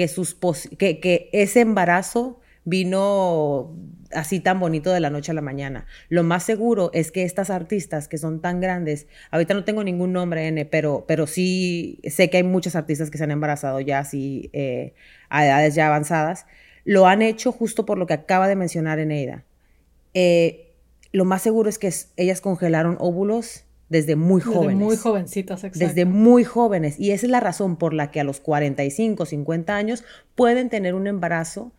que, 0.00 0.08
sus 0.08 0.34
que, 0.78 1.28
ese 1.34 1.60
embarazo 1.60 2.40
vino 2.64 3.76
así 4.14 4.40
tan 4.40 4.58
bonito 4.58 4.90
de 4.92 5.00
la 5.00 5.10
noche 5.10 5.32
a 5.32 5.34
la 5.34 5.42
mañana. 5.42 5.84
Lo 6.08 6.22
más 6.22 6.42
seguro 6.42 6.90
es 6.94 7.12
que 7.12 7.22
estas 7.24 7.50
artistas 7.50 8.08
que 8.08 8.16
son 8.16 8.40
tan 8.40 8.62
grandes, 8.62 9.08
ahorita 9.30 9.52
no 9.52 9.64
tengo 9.64 9.84
ningún 9.84 10.14
nombre, 10.14 10.48
N, 10.48 10.64
pero, 10.64 11.04
pero 11.06 11.26
sí 11.26 12.00
sé 12.08 12.30
que 12.30 12.38
hay 12.38 12.44
muchas 12.44 12.76
artistas 12.76 13.10
que 13.10 13.18
se 13.18 13.24
han 13.24 13.30
embarazado 13.30 13.78
ya 13.80 13.98
así 13.98 14.48
eh, 14.54 14.94
a 15.28 15.44
edades 15.44 15.74
ya 15.74 15.88
avanzadas, 15.88 16.46
lo 16.86 17.06
han 17.06 17.20
hecho 17.20 17.52
justo 17.52 17.84
por 17.84 17.98
lo 17.98 18.06
que 18.06 18.14
acaba 18.14 18.48
de 18.48 18.56
mencionar 18.56 19.00
Eneida. 19.00 19.44
Eh, 20.14 20.72
lo 21.12 21.26
más 21.26 21.42
seguro 21.42 21.68
es 21.68 21.78
que 21.78 21.92
ellas 22.16 22.40
congelaron 22.40 22.96
óvulos 23.00 23.66
desde 23.90 24.16
muy 24.16 24.40
jóvenes. 24.40 24.78
Desde 24.78 24.84
muy 24.84 24.96
jovencitas, 24.96 25.64
exacto. 25.64 25.78
Desde 25.86 26.04
muy 26.06 26.44
jóvenes. 26.44 26.98
Y 26.98 27.10
esa 27.10 27.26
es 27.26 27.30
la 27.30 27.40
razón 27.40 27.76
por 27.76 27.92
la 27.92 28.10
que 28.10 28.20
a 28.20 28.24
los 28.24 28.40
45, 28.40 29.26
50 29.26 29.76
años 29.76 30.04
pueden 30.34 30.70
tener 30.70 30.94
un 30.94 31.06
embarazo 31.06 31.72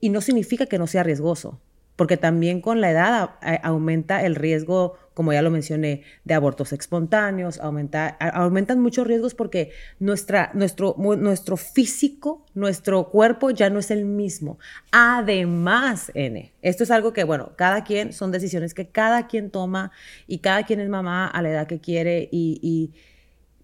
y 0.00 0.08
no 0.08 0.20
significa 0.20 0.66
que 0.66 0.78
no 0.78 0.88
sea 0.88 1.04
riesgoso 1.04 1.60
porque 1.98 2.16
también 2.16 2.60
con 2.60 2.80
la 2.80 2.92
edad 2.92 3.30
aumenta 3.64 4.24
el 4.24 4.36
riesgo, 4.36 4.96
como 5.14 5.32
ya 5.32 5.42
lo 5.42 5.50
mencioné, 5.50 6.04
de 6.22 6.34
abortos 6.34 6.72
espontáneos, 6.72 7.58
aumenta, 7.58 8.06
aumentan 8.06 8.78
muchos 8.78 9.04
riesgos 9.04 9.34
porque 9.34 9.72
nuestra, 9.98 10.52
nuestro, 10.54 10.94
nuestro 10.96 11.56
físico, 11.56 12.46
nuestro 12.54 13.08
cuerpo 13.10 13.50
ya 13.50 13.68
no 13.68 13.80
es 13.80 13.90
el 13.90 14.04
mismo. 14.04 14.60
Además, 14.92 16.12
N, 16.14 16.52
esto 16.62 16.84
es 16.84 16.92
algo 16.92 17.12
que, 17.12 17.24
bueno, 17.24 17.54
cada 17.56 17.82
quien, 17.82 18.12
son 18.12 18.30
decisiones 18.30 18.74
que 18.74 18.86
cada 18.86 19.26
quien 19.26 19.50
toma 19.50 19.90
y 20.28 20.38
cada 20.38 20.62
quien 20.62 20.78
es 20.78 20.88
mamá 20.88 21.26
a 21.26 21.42
la 21.42 21.50
edad 21.50 21.66
que 21.66 21.80
quiere 21.80 22.28
y, 22.30 22.60
y 22.62 22.94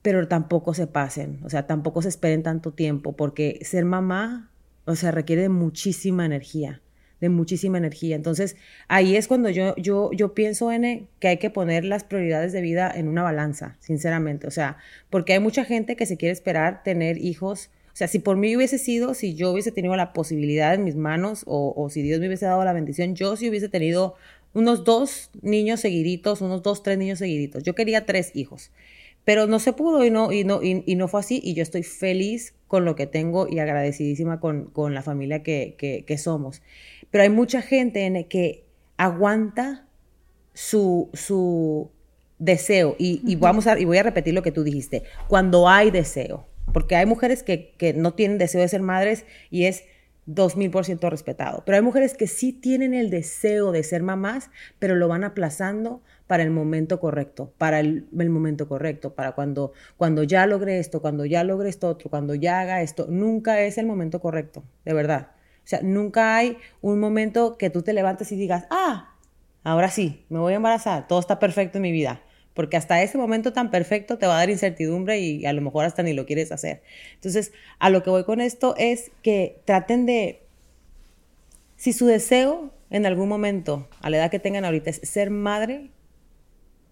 pero 0.02 0.26
tampoco 0.26 0.74
se 0.74 0.88
pasen, 0.88 1.38
o 1.44 1.50
sea, 1.50 1.68
tampoco 1.68 2.02
se 2.02 2.08
esperen 2.08 2.42
tanto 2.42 2.72
tiempo 2.72 3.14
porque 3.14 3.60
ser 3.62 3.84
mamá, 3.84 4.50
o 4.86 4.96
sea, 4.96 5.12
requiere 5.12 5.48
muchísima 5.48 6.26
energía 6.26 6.80
muchísima 7.28 7.78
energía. 7.78 8.16
Entonces, 8.16 8.57
ahí 8.88 9.16
es 9.16 9.28
cuando 9.28 9.50
yo, 9.50 9.75
yo, 9.76 10.11
yo 10.12 10.35
pienso, 10.35 10.71
N, 10.73 11.07
que 11.21 11.28
hay 11.28 11.37
que 11.38 11.50
poner 11.50 11.85
las 11.85 12.04
prioridades 12.04 12.52
de 12.52 12.61
vida 12.61 12.93
en 12.95 13.09
una 13.09 13.23
balanza, 13.23 13.76
sinceramente. 13.81 14.47
O 14.47 14.50
sea, 14.50 14.78
porque 15.11 15.33
hay 15.33 15.40
mucha 15.40 15.64
gente 15.64 15.97
que 15.97 16.07
se 16.07 16.16
quiere 16.16 16.33
esperar 16.33 16.83
tener 16.83 17.19
hijos. 17.19 17.71
O 17.93 17.97
sea, 17.97 18.09
si 18.09 18.19
por 18.19 18.37
mí 18.37 18.57
hubiese 18.57 18.78
sido, 18.78 19.14
si 19.14 19.35
yo 19.35 19.52
hubiese 19.52 19.73
tenido 19.73 19.95
la 19.97 20.12
posibilidad 20.12 20.75
en 20.75 20.85
mis 20.85 20.97
manos 20.97 21.45
o, 21.47 21.73
o 21.76 21.90
si 21.90 22.02
Dios 22.02 22.21
me 22.21 22.26
hubiese 22.26 22.47
dado 22.47 22.64
la 22.64 22.73
bendición, 22.73 23.14
yo 23.14 23.37
sí 23.37 23.49
hubiese 23.49 23.69
tenido 23.69 24.16
unos 24.54 24.85
dos 24.85 25.31
niños 25.43 25.81
seguiditos, 25.81 26.40
unos 26.40 26.62
dos, 26.62 26.83
tres 26.83 26.97
niños 26.97 27.19
seguiditos. 27.19 27.62
Yo 27.62 27.75
quería 27.75 28.07
tres 28.07 28.31
hijos. 28.35 28.71
Pero 29.25 29.47
no 29.47 29.59
se 29.59 29.73
pudo 29.73 30.04
y 30.04 30.11
no, 30.11 30.33
y 30.33 30.45
no, 30.45 30.62
y, 30.62 30.95
no 30.95 31.09
fue 31.09 31.21
así. 31.21 31.40
Y 31.43 31.54
yo 31.54 31.62
estoy 31.62 31.83
feliz 31.83 32.54
con 32.69 32.85
lo 32.85 32.95
que 32.95 33.07
tengo 33.07 33.49
y 33.49 33.59
agradecidísima 33.59 34.38
con, 34.38 34.66
con 34.66 34.95
la 34.95 35.02
familia 35.02 35.43
que, 35.43 35.75
que, 35.78 36.19
somos. 36.19 36.62
Pero 37.14 37.23
hay 37.23 37.30
mucha 37.30 37.62
gente 37.62 38.06
en 38.06 38.25
que 38.25 38.66
aguanta 38.97 39.87
su, 40.52 41.11
su 41.12 41.92
deseo. 42.40 42.97
Y, 42.99 43.23
y, 43.25 43.37
vamos 43.37 43.68
a, 43.68 43.78
y 43.78 43.85
voy 43.85 43.99
a 43.99 44.02
repetir 44.02 44.35
lo 44.35 44.42
que 44.42 44.50
tú 44.50 44.64
dijiste. 44.64 45.04
Cuando 45.28 45.68
hay 45.68 45.92
deseo. 45.92 46.44
Porque 46.73 46.97
hay 46.97 47.06
mujeres 47.06 47.44
que, 47.44 47.73
que 47.78 47.92
no 47.92 48.14
tienen 48.14 48.38
deseo 48.38 48.62
de 48.62 48.66
ser 48.66 48.83
madres 48.83 49.26
y 49.49 49.66
es 49.66 49.85
2000% 50.26 51.09
respetado. 51.09 51.62
Pero 51.64 51.76
hay 51.76 51.83
mujeres 51.83 52.14
que 52.14 52.26
sí 52.26 52.52
tienen 52.52 52.94
el 52.94 53.11
deseo 53.11 53.71
de 53.71 53.85
ser 53.85 54.02
mamás, 54.02 54.50
pero 54.80 54.97
lo 54.97 55.06
van 55.06 55.23
aplazando 55.23 56.02
para 56.26 56.42
el 56.42 56.50
momento 56.50 56.99
correcto, 56.99 57.52
para 57.59 57.78
el, 57.78 58.09
momento 58.11 58.66
correcto, 58.66 59.14
para 59.14 59.37
cuando, 59.37 59.73
cuando 59.97 60.25
ya 60.25 60.49
logre 60.49 60.80
esto, 60.80 61.00
cuando 61.00 61.25
ya 61.26 61.44
logre 61.44 61.68
esto 61.68 61.87
otro, 61.87 62.11
cuando 62.11 62.35
ya 62.35 62.59
haga 62.59 62.83
esto. 62.83 63.06
Nunca 63.09 63.61
es 63.61 63.78
el 63.78 63.87
momento 63.87 64.21
correcto, 64.21 64.64
de 64.85 64.94
verdad. 64.94 65.28
O 65.64 65.66
sea, 65.66 65.80
nunca 65.83 66.37
hay 66.37 66.59
un 66.80 67.00
momento 67.00 67.56
que 67.56 67.71
tú 67.71 67.83
te 67.83 67.92
levantes 67.92 68.30
y 68.33 68.37
digas, 68.37 68.66
ah, 68.71 69.16
ahora 69.62 69.90
sí, 69.90 70.25
me 70.28 70.38
voy 70.38 70.52
a 70.52 70.56
embarazar, 70.56 71.09
todo 71.09 71.21
está 71.21 71.38
perfecto 71.38 71.78
en 71.78 71.83
mi 71.83 71.92
vida 71.92 72.23
porque 72.54 72.76
hasta 72.76 73.02
ese 73.02 73.18
momento 73.18 73.52
tan 73.52 73.71
perfecto 73.71 74.16
te 74.16 74.26
va 74.26 74.37
a 74.37 74.38
dar 74.38 74.50
incertidumbre 74.50 75.18
y 75.18 75.44
a 75.44 75.52
lo 75.52 75.61
mejor 75.61 75.85
hasta 75.85 76.02
ni 76.02 76.12
lo 76.12 76.25
quieres 76.25 76.52
hacer. 76.52 76.83
Entonces, 77.14 77.52
a 77.80 77.90
lo 77.90 78.02
que 78.02 78.11
voy 78.11 78.25
con 78.25 78.40
esto 78.40 78.75
es 78.78 79.11
que 79.23 79.61
traten 79.64 80.06
de, 80.06 80.42
si 81.76 81.92
su 81.92 82.06
deseo 82.06 82.73
en 82.90 83.06
algún 83.06 83.28
momento, 83.28 83.88
a 84.00 84.09
la 84.09 84.18
edad 84.18 84.30
que 84.30 84.38
tengan 84.38 84.64
ahorita, 84.64 84.90
es 84.90 85.00
ser 85.02 85.30
madre, 85.30 85.90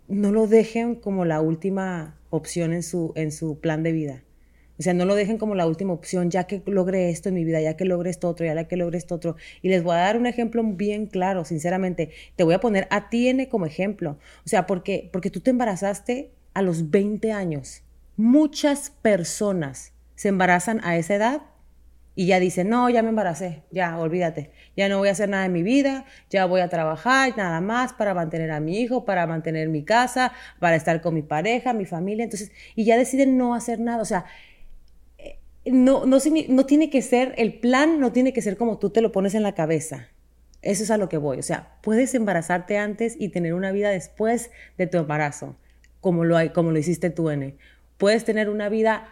no 0.09 0.33
lo 0.33 0.49
dejen 0.49 0.97
como 0.97 1.25
la 1.25 1.41
última 1.41 2.19
opción 2.31 2.73
en 2.73 2.83
su, 2.83 3.12
en 3.14 3.31
su 3.31 3.61
plan 3.61 3.85
de 3.85 3.93
vida. 3.93 4.23
O 4.79 4.83
sea, 4.83 4.95
no 4.95 5.05
lo 5.05 5.14
dejen 5.14 5.38
como 5.38 5.55
la 5.55 5.67
última 5.67 5.93
opción, 5.93 6.31
ya 6.31 6.45
que 6.45 6.62
logre 6.67 7.11
esto 7.11 7.29
en 7.29 7.35
mi 7.37 7.45
vida, 7.45 7.61
ya 7.61 7.76
que 7.76 7.85
logre 7.85 8.11
esto 8.11 8.29
otro, 8.29 8.47
ya 8.47 8.64
que 8.67 8.76
logre 8.76 8.99
esto 8.99 9.14
otro. 9.14 9.37
Y 9.61 9.69
les 9.69 9.83
voy 9.83 9.95
a 9.95 10.00
dar 10.00 10.17
un 10.17 10.26
ejemplo 10.26 10.62
bien 10.64 11.07
claro, 11.07 11.45
sinceramente. 11.45 12.11
Te 12.37 12.45
voy 12.45 12.55
a 12.55 12.61
poner 12.61 12.88
a 12.91 13.09
ti 13.09 13.29
N 13.29 13.49
como 13.49 13.67
ejemplo. 13.67 14.19
O 14.45 14.49
sea, 14.49 14.67
porque, 14.67 15.09
porque 15.12 15.31
tú 15.31 15.41
te 15.41 15.50
embarazaste 15.50 16.31
a 16.55 16.62
los 16.62 16.91
20 16.91 17.33
años. 17.33 17.83
Muchas 18.17 18.91
personas 18.91 19.93
se 20.14 20.29
embarazan 20.29 20.81
a 20.85 20.97
esa 20.97 21.14
edad 21.14 21.43
y 22.14 22.26
ya 22.26 22.41
dicen, 22.41 22.69
no, 22.69 22.91
ya 22.91 23.02
me 23.02 23.09
embaracé, 23.09 23.62
ya, 23.71 23.99
olvídate, 23.99 24.50
ya 24.76 24.88
no 24.88 24.99
voy 24.99 25.09
a 25.09 25.12
hacer 25.12 25.31
nada 25.31 25.47
en 25.47 25.52
mi 25.52 25.62
vida, 25.62 26.05
ya 26.29 26.45
voy 26.45 26.61
a 26.61 26.69
trabajar 26.69 27.33
nada 27.38 27.61
más 27.62 27.95
para 27.95 28.12
mantener 28.12 28.50
a 28.50 28.61
mi 28.61 28.79
hijo, 28.81 29.07
para 29.07 29.26
mantener 29.26 29.69
mi 29.71 29.83
casa, 29.83 30.33
para 30.61 30.76
estar 30.76 31.00
con 31.00 31.14
mi 31.14 31.23
pareja, 31.23 31.73
mi 31.73 31.87
familia, 31.87 32.25
entonces, 32.25 32.52
y 32.75 32.85
ya 32.85 32.99
deciden 32.99 33.38
no 33.38 33.55
hacer 33.55 33.81
nada, 33.81 34.02
o 34.02 34.05
sea, 34.05 34.26
no, 35.64 36.07
no, 36.07 36.19
no 36.49 36.66
tiene 36.66 36.90
que 36.90 37.02
ser, 37.02 37.35
el 37.37 37.54
plan 37.54 38.00
no 38.00 38.12
tiene 38.12 38.33
que 38.33 38.42
ser 38.42 38.57
como 38.57 38.78
tú 38.78 38.90
te 38.90 39.00
lo 39.00 39.12
pones 39.12 39.35
en 39.35 39.42
la 39.42 39.54
cabeza. 39.54 40.09
Eso 40.62 40.85
es 40.85 40.90
a 40.90 40.97
lo 40.97 41.09
que 41.09 41.16
voy. 41.19 41.38
O 41.38 41.42
sea, 41.42 41.76
puedes 41.83 42.14
embarazarte 42.14 42.78
antes 42.78 43.16
y 43.19 43.28
tener 43.28 43.54
una 43.54 43.73
vida 43.73 43.90
después 43.90 44.50
de 44.78 44.87
tu 44.87 44.99
embarazo, 44.99 45.57
como 46.00 46.25
lo, 46.25 46.37
hay, 46.37 46.50
como 46.50 46.71
lo 46.71 46.78
hiciste 46.78 47.11
tú, 47.11 47.31
N. 47.31 47.57
Puedes 47.99 48.25
tener 48.25 48.49
una 48.49 48.69
vida 48.69 49.09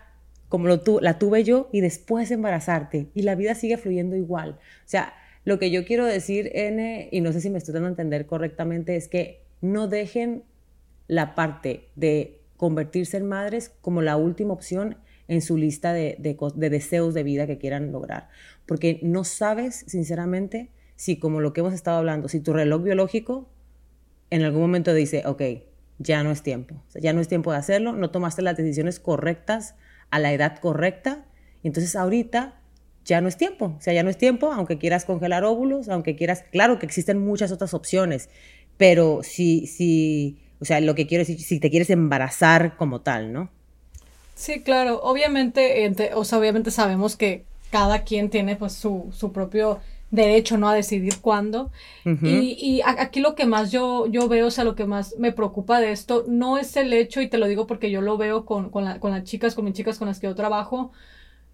como 0.49 0.66
lo 0.66 0.80
tu, 0.80 0.99
la 1.00 1.19
tuve 1.19 1.45
yo 1.45 1.69
y 1.73 1.80
después 1.80 2.30
embarazarte 2.30 3.09
y 3.14 3.23
la 3.23 3.37
vida 3.37 3.54
sigue 3.54 3.76
fluyendo 3.76 4.16
igual. 4.16 4.59
O 4.61 4.88
sea, 4.88 5.14
lo 5.45 5.59
que 5.59 5.71
yo 5.71 5.85
quiero 5.85 6.04
decir, 6.04 6.50
N, 6.54 7.09
y 7.11 7.21
no 7.21 7.33
sé 7.33 7.40
si 7.40 7.50
me 7.50 7.59
estoy 7.59 7.75
dando 7.75 7.87
a 7.87 7.90
entender 7.90 8.26
correctamente, 8.26 8.97
es 8.97 9.09
que 9.09 9.42
no 9.61 9.87
dejen 9.87 10.42
la 11.07 11.35
parte 11.35 11.88
de 11.95 12.40
convertirse 12.57 13.16
en 13.16 13.26
madres 13.26 13.71
como 13.80 14.02
la 14.02 14.16
última 14.16 14.52
opción 14.52 14.97
en 15.30 15.42
su 15.42 15.56
lista 15.56 15.92
de, 15.92 16.16
deseos 16.56 17.14
de 17.14 17.22
vida 17.22 17.46
que 17.46 17.56
quieran 17.56 17.92
lograr. 17.92 18.28
Porque 18.66 18.99
no 19.02 19.22
sabes, 19.22 19.84
sinceramente, 19.87 20.70
si 20.96 21.20
como 21.20 21.40
lo 21.40 21.52
que 21.52 21.60
hemos 21.60 21.72
estado 21.72 21.99
hablando, 21.99 22.28
si 22.28 22.40
tu 22.40 22.52
reloj 22.52 22.82
biológico 22.82 23.49
en 24.30 24.42
algún 24.42 24.62
momento 24.62 24.92
dice, 24.92 25.22
ok, 25.25 25.42
ya 25.99 26.25
no 26.25 26.32
es 26.32 26.42
tiempo, 26.42 26.82
ya 27.00 27.12
no 27.12 27.20
es 27.20 27.28
tiempo 27.28 27.52
de 27.52 27.58
hacerlo, 27.58 27.92
no 27.92 28.10
tomaste 28.10 28.42
las 28.42 28.56
decisiones 28.56 28.99
correctas 28.99 29.76
a 30.10 30.18
la 30.18 30.32
edad 30.32 30.58
correcta, 30.58 31.25
y 31.62 31.68
entonces 31.68 31.94
ahorita 31.94 32.60
ya 33.04 33.20
no 33.20 33.28
es 33.28 33.37
tiempo, 33.37 33.76
o 33.78 33.80
sea, 33.80 33.94
ya 33.94 34.02
no 34.02 34.10
es 34.10 34.18
tiempo, 34.18 34.52
aunque 34.52 34.78
quieras 34.78 35.04
congelar 35.04 35.44
óvulos, 35.44 35.88
aunque 35.88 36.16
quieras, 36.16 36.44
claro 36.50 36.80
que 36.80 36.87
existen 36.87 37.25
muchas 37.25 37.52
otras 37.52 37.72
opciones, 37.72 38.30
pero 38.76 39.20
si, 39.22 39.68
si, 39.68 40.40
o 40.58 40.64
sea, 40.64 40.80
lo 40.80 40.96
que 40.96 41.06
quiero 41.06 41.22
decir, 41.22 41.40
si 41.40 41.60
te 41.60 41.70
quieres 41.70 41.90
embarazar 41.90 42.76
como 42.76 43.02
tal, 43.02 43.32
¿no? 43.32 43.60
Sí, 44.34 44.60
claro, 44.60 45.00
obviamente, 45.02 45.90
o 46.14 46.25
sea, 46.25 46.38
obviamente 46.38 46.70
sabemos 46.70 47.16
que 47.16 47.44
cada 47.70 48.02
quien 48.04 48.30
tiene 48.30 48.56
pues 48.56 48.72
su, 48.72 49.10
su 49.12 49.32
propio 49.32 49.80
derecho, 50.10 50.58
¿no? 50.58 50.68
A 50.68 50.75
decidir 50.75 51.20
cuándo. 51.20 51.70
y, 52.04 52.56
y, 52.58 52.80
aquí 52.84 53.20
lo 53.20 53.34
que 53.34 53.46
más 53.46 53.70
yo, 53.70 54.06
yo 54.06 54.28
veo, 54.28 54.49
o 54.49 54.50
sea, 54.50 54.64
lo 54.64 54.75
que 54.75 54.84
más 54.84 55.14
me 55.18 55.32
preocupa 55.32 55.80
de 55.80 55.92
esto, 55.92 56.25
no 56.26 56.58
es 56.58 56.76
el 56.76 56.92
hecho, 56.92 57.20
y 57.20 57.28
te 57.28 57.38
lo 57.38 57.46
digo 57.46 57.66
porque 57.66 57.90
yo 57.90 58.00
lo 58.00 58.16
veo 58.16 58.44
con, 58.44 58.70
con, 58.70 58.84
la, 58.84 58.99
con 58.99 59.12
las 59.12 59.25
chicas, 59.25 59.54
con 59.54 59.64
mis 59.64 59.75
chicas 59.75 59.99
con 59.99 60.08
las 60.08 60.18
que 60.18 60.26
yo 60.26 60.34
trabajo, 60.34 60.92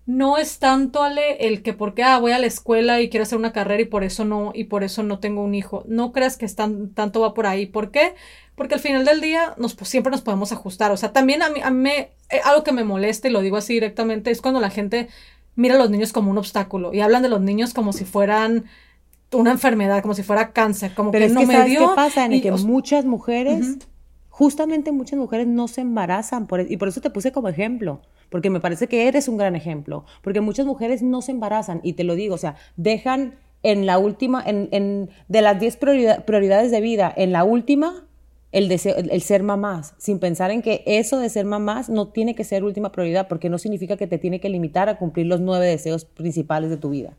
no 0.06 0.38
es 0.38 0.60
tanto 0.60 1.02
Ale 1.02 1.48
el 1.48 1.62
que 1.62 1.72
porque 1.72 2.04
ah, 2.04 2.18
voy 2.18 2.30
a 2.30 2.38
la 2.38 2.46
escuela 2.46 3.00
y 3.00 3.10
quiero 3.10 3.24
hacer 3.24 3.38
una 3.38 3.52
carrera 3.52 3.82
y 3.82 3.86
por 3.86 4.04
eso 4.04 4.24
no 4.24 4.52
y 4.54 4.64
por 4.64 4.84
eso 4.84 5.02
no 5.02 5.18
tengo 5.18 5.42
un 5.42 5.54
hijo. 5.54 5.84
No 5.88 6.12
creas 6.12 6.36
que 6.36 6.46
están, 6.46 6.90
tanto 6.90 7.20
va 7.20 7.34
por 7.34 7.46
ahí. 7.46 7.66
¿Por 7.66 7.90
qué? 7.90 8.14
Porque 8.54 8.74
al 8.74 8.80
final 8.80 9.04
del 9.04 9.20
día 9.20 9.54
nos, 9.58 9.74
pues, 9.74 9.90
siempre 9.90 10.12
nos 10.12 10.22
podemos 10.22 10.52
ajustar. 10.52 10.92
O 10.92 10.96
sea, 10.96 11.12
también 11.12 11.42
a 11.42 11.50
mí, 11.50 11.60
a 11.62 11.70
mí 11.70 11.90
eh, 11.90 12.10
algo 12.44 12.62
que 12.62 12.72
me 12.72 12.84
molesta 12.84 13.26
y 13.28 13.32
lo 13.32 13.40
digo 13.40 13.56
así 13.56 13.74
directamente 13.74 14.30
es 14.30 14.40
cuando 14.40 14.60
la 14.60 14.70
gente 14.70 15.08
mira 15.56 15.74
a 15.74 15.78
los 15.78 15.90
niños 15.90 16.12
como 16.12 16.30
un 16.30 16.38
obstáculo 16.38 16.94
y 16.94 17.00
hablan 17.00 17.22
de 17.22 17.28
los 17.28 17.40
niños 17.40 17.74
como 17.74 17.92
si 17.92 18.04
fueran 18.04 18.66
una 19.32 19.50
enfermedad, 19.50 20.02
como 20.02 20.14
si 20.14 20.22
fuera 20.22 20.52
cáncer, 20.52 20.94
como 20.94 21.10
Pero 21.10 21.26
que 21.26 21.32
no 21.32 21.42
me 21.42 21.64
dio. 21.64 21.80
¿Qué 21.80 21.96
pasa? 21.96 22.26
En 22.26 22.40
que 22.40 22.52
muchas 22.52 23.04
mujeres, 23.04 23.78
justamente 24.36 24.92
muchas 24.92 25.18
mujeres 25.18 25.46
no 25.46 25.66
se 25.66 25.80
embarazan 25.80 26.46
e, 26.58 26.66
y 26.68 26.76
por 26.76 26.88
eso 26.88 27.00
te 27.00 27.08
puse 27.08 27.32
como 27.32 27.48
ejemplo 27.48 28.02
porque 28.28 28.50
me 28.50 28.60
parece 28.60 28.86
que 28.86 29.08
eres 29.08 29.28
un 29.28 29.36
gran 29.36 29.56
ejemplo, 29.56 30.04
porque 30.20 30.40
muchas 30.40 30.66
mujeres 30.66 31.02
no 31.02 31.22
se 31.22 31.32
embarazan, 31.32 31.80
y 31.82 31.94
te 31.94 32.04
lo 32.04 32.14
digo, 32.14 32.34
o 32.34 32.38
sea, 32.38 32.56
dejan 32.76 33.36
en 33.62 33.86
la 33.86 33.98
última, 33.98 34.42
en, 34.44 34.68
en 34.72 35.10
de 35.28 35.42
las 35.42 35.58
10 35.58 35.76
prioridades 35.76 36.70
de 36.70 36.80
vida, 36.80 37.12
en 37.16 37.32
la 37.32 37.44
última, 37.44 38.04
el, 38.52 38.68
deseo, 38.68 38.96
el, 38.96 39.22
ser 39.22 39.42
mamás, 39.42 39.94
sin 39.98 40.18
pensar 40.18 40.50
en 40.50 40.62
que 40.62 40.82
eso 40.86 41.18
de 41.18 41.28
ser 41.28 41.44
mamás 41.44 41.88
no 41.88 42.08
tiene 42.08 42.34
que 42.34 42.44
ser 42.44 42.64
última 42.64 42.92
prioridad, 42.92 43.28
porque 43.28 43.48
no 43.48 43.58
significa 43.58 43.96
que 43.96 44.06
te 44.06 44.18
tiene 44.18 44.40
que 44.40 44.48
limitar 44.48 44.88
a 44.88 44.98
cumplir 44.98 45.26
los 45.26 45.40
nueve 45.40 45.66
deseos 45.66 46.04
principales 46.04 46.70
de 46.70 46.76
tu 46.76 46.90
vida. 46.90 47.16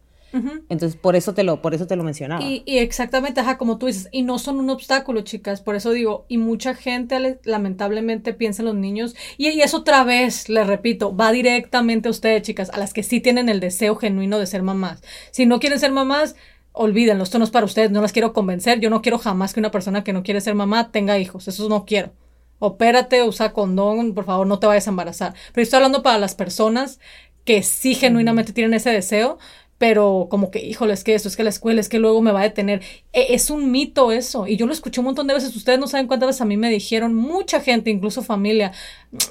Entonces, 0.69 0.95
por 0.99 1.15
eso 1.15 1.33
te 1.33 1.43
lo, 1.43 1.61
por 1.61 1.73
eso 1.73 1.87
te 1.87 1.95
lo 1.95 2.03
mencionaba. 2.03 2.43
Y, 2.43 2.63
exactamente, 2.65 3.39
ajá, 3.39 3.57
como 3.57 3.77
tú 3.77 3.87
dices, 3.87 4.09
y 4.11 4.21
no 4.21 4.39
son 4.39 4.59
un 4.59 4.69
obstáculo, 4.69 5.21
chicas, 5.21 5.61
por 5.61 5.75
eso 5.75 5.91
digo, 5.91 6.25
y 6.27 6.37
mucha 6.37 6.75
gente 6.75 7.39
lamentablemente 7.43 8.33
piensa 8.33 8.61
en 8.61 8.67
los 8.67 8.75
niños, 8.75 9.15
y, 9.37 9.49
y 9.49 9.61
eso 9.61 9.77
otra 9.77 10.03
vez, 10.03 10.49
les 10.49 10.67
repito, 10.67 11.15
va 11.15 11.31
directamente 11.31 12.07
a 12.07 12.11
ustedes, 12.11 12.43
chicas, 12.43 12.69
a 12.71 12.77
las 12.77 12.93
que 12.93 13.03
sí 13.03 13.19
tienen 13.19 13.49
el 13.49 13.59
deseo 13.59 13.95
genuino 13.95 14.37
de 14.37 14.45
ser 14.45 14.63
mamás. 14.63 15.01
Si 15.31 15.45
no 15.45 15.59
quieren 15.59 15.79
ser 15.79 15.91
mamás, 15.91 16.35
olvídenlo, 16.77 17.23
esto 17.23 17.39
no 17.39 17.45
es 17.45 17.51
para 17.51 17.65
ustedes, 17.65 17.91
no 17.91 18.01
las 18.01 18.11
quiero 18.11 18.33
convencer, 18.33 18.79
yo 18.79 18.89
no 18.89 19.01
quiero 19.01 19.17
jamás 19.17 19.53
que 19.53 19.59
una 19.59 19.71
persona 19.71 20.03
que 20.03 20.13
no 20.13 20.23
quiere 20.23 20.41
ser 20.41 20.55
mamá 20.55 20.91
tenga 20.91 21.17
hijos, 21.17 21.47
eso 21.47 21.67
no 21.69 21.85
quiero. 21.85 22.13
Opérate, 22.59 23.23
usa 23.23 23.53
condón, 23.53 24.13
por 24.13 24.25
favor, 24.25 24.47
no 24.47 24.59
te 24.59 24.67
vayas 24.67 24.87
a 24.87 24.91
embarazar. 24.91 25.33
Pero 25.53 25.63
estoy 25.63 25.77
hablando 25.77 26.01
para 26.01 26.17
las 26.17 26.35
personas 26.35 26.99
que 27.45 27.63
sí 27.63 27.95
genuinamente 27.95 28.51
tienen 28.51 28.73
ese 28.73 28.89
deseo, 28.89 29.37
pero 29.77 30.27
como 30.29 30.49
que, 30.49 30.65
híjole, 30.65 30.93
es 30.93 31.03
que 31.03 31.13
eso, 31.13 31.27
es 31.27 31.37
que 31.37 31.43
la 31.43 31.49
escuela, 31.49 31.79
es 31.79 31.87
que 31.89 31.99
luego 31.99 32.21
me 32.21 32.31
va 32.31 32.39
a 32.41 32.43
detener. 32.43 32.81
E, 33.13 33.35
es 33.35 33.51
un 33.51 33.71
mito 33.71 34.11
eso. 34.11 34.47
Y 34.47 34.57
yo 34.57 34.65
lo 34.65 34.73
escuché 34.73 35.01
un 35.01 35.05
montón 35.05 35.27
de 35.27 35.35
veces. 35.35 35.55
Ustedes 35.55 35.79
no 35.79 35.87
saben 35.87 36.07
cuántas 36.07 36.27
veces 36.27 36.41
a 36.41 36.45
mí 36.45 36.57
me 36.57 36.69
dijeron, 36.69 37.13
mucha 37.13 37.59
gente, 37.61 37.91
incluso 37.91 38.23
familia, 38.23 38.71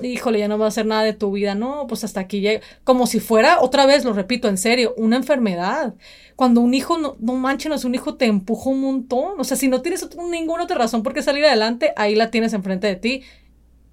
híjole, 0.03 0.38
ya 0.38 0.47
no 0.49 0.59
va 0.59 0.67
a 0.67 0.69
hacer 0.69 0.87
nada 0.87 1.03
de 1.03 1.15
tu 1.15 1.33
vida. 1.33 1.57
No, 1.57 1.87
pues 1.88 2.05
hasta 2.05 2.21
aquí 2.21 2.41
llega. 2.41 2.61
Como 2.85 3.07
si 3.07 3.19
fuera, 3.19 3.61
otra 3.61 3.87
vez, 3.87 4.05
lo 4.05 4.12
repito, 4.12 4.49
en 4.49 4.59
serio, 4.59 4.95
una 4.97 5.17
enfermedad. 5.17 5.95
Cuando 6.37 6.61
un 6.61 6.75
hijo, 6.75 6.97
no, 6.99 7.17
no 7.19 7.35
manches, 7.35 7.85
un 7.85 7.95
hijo 7.95 8.15
te 8.15 8.26
empuja 8.26 8.71
un 8.71 8.83
montón. 8.83 9.41
O 9.41 9.45
sea, 9.45 9.57
si 9.57 9.67
no 9.67 9.83
tienes 9.83 10.09
ninguna 10.31 10.65
otra 10.65 10.79
razón 10.79 11.03
por 11.03 11.12
qué 11.12 11.23
salir 11.23 11.45
adelante, 11.45 11.93
ahí 11.97 12.15
la 12.15 12.31
tienes 12.31 12.53
enfrente 12.53 12.87
de 12.87 12.97
ti 12.97 13.23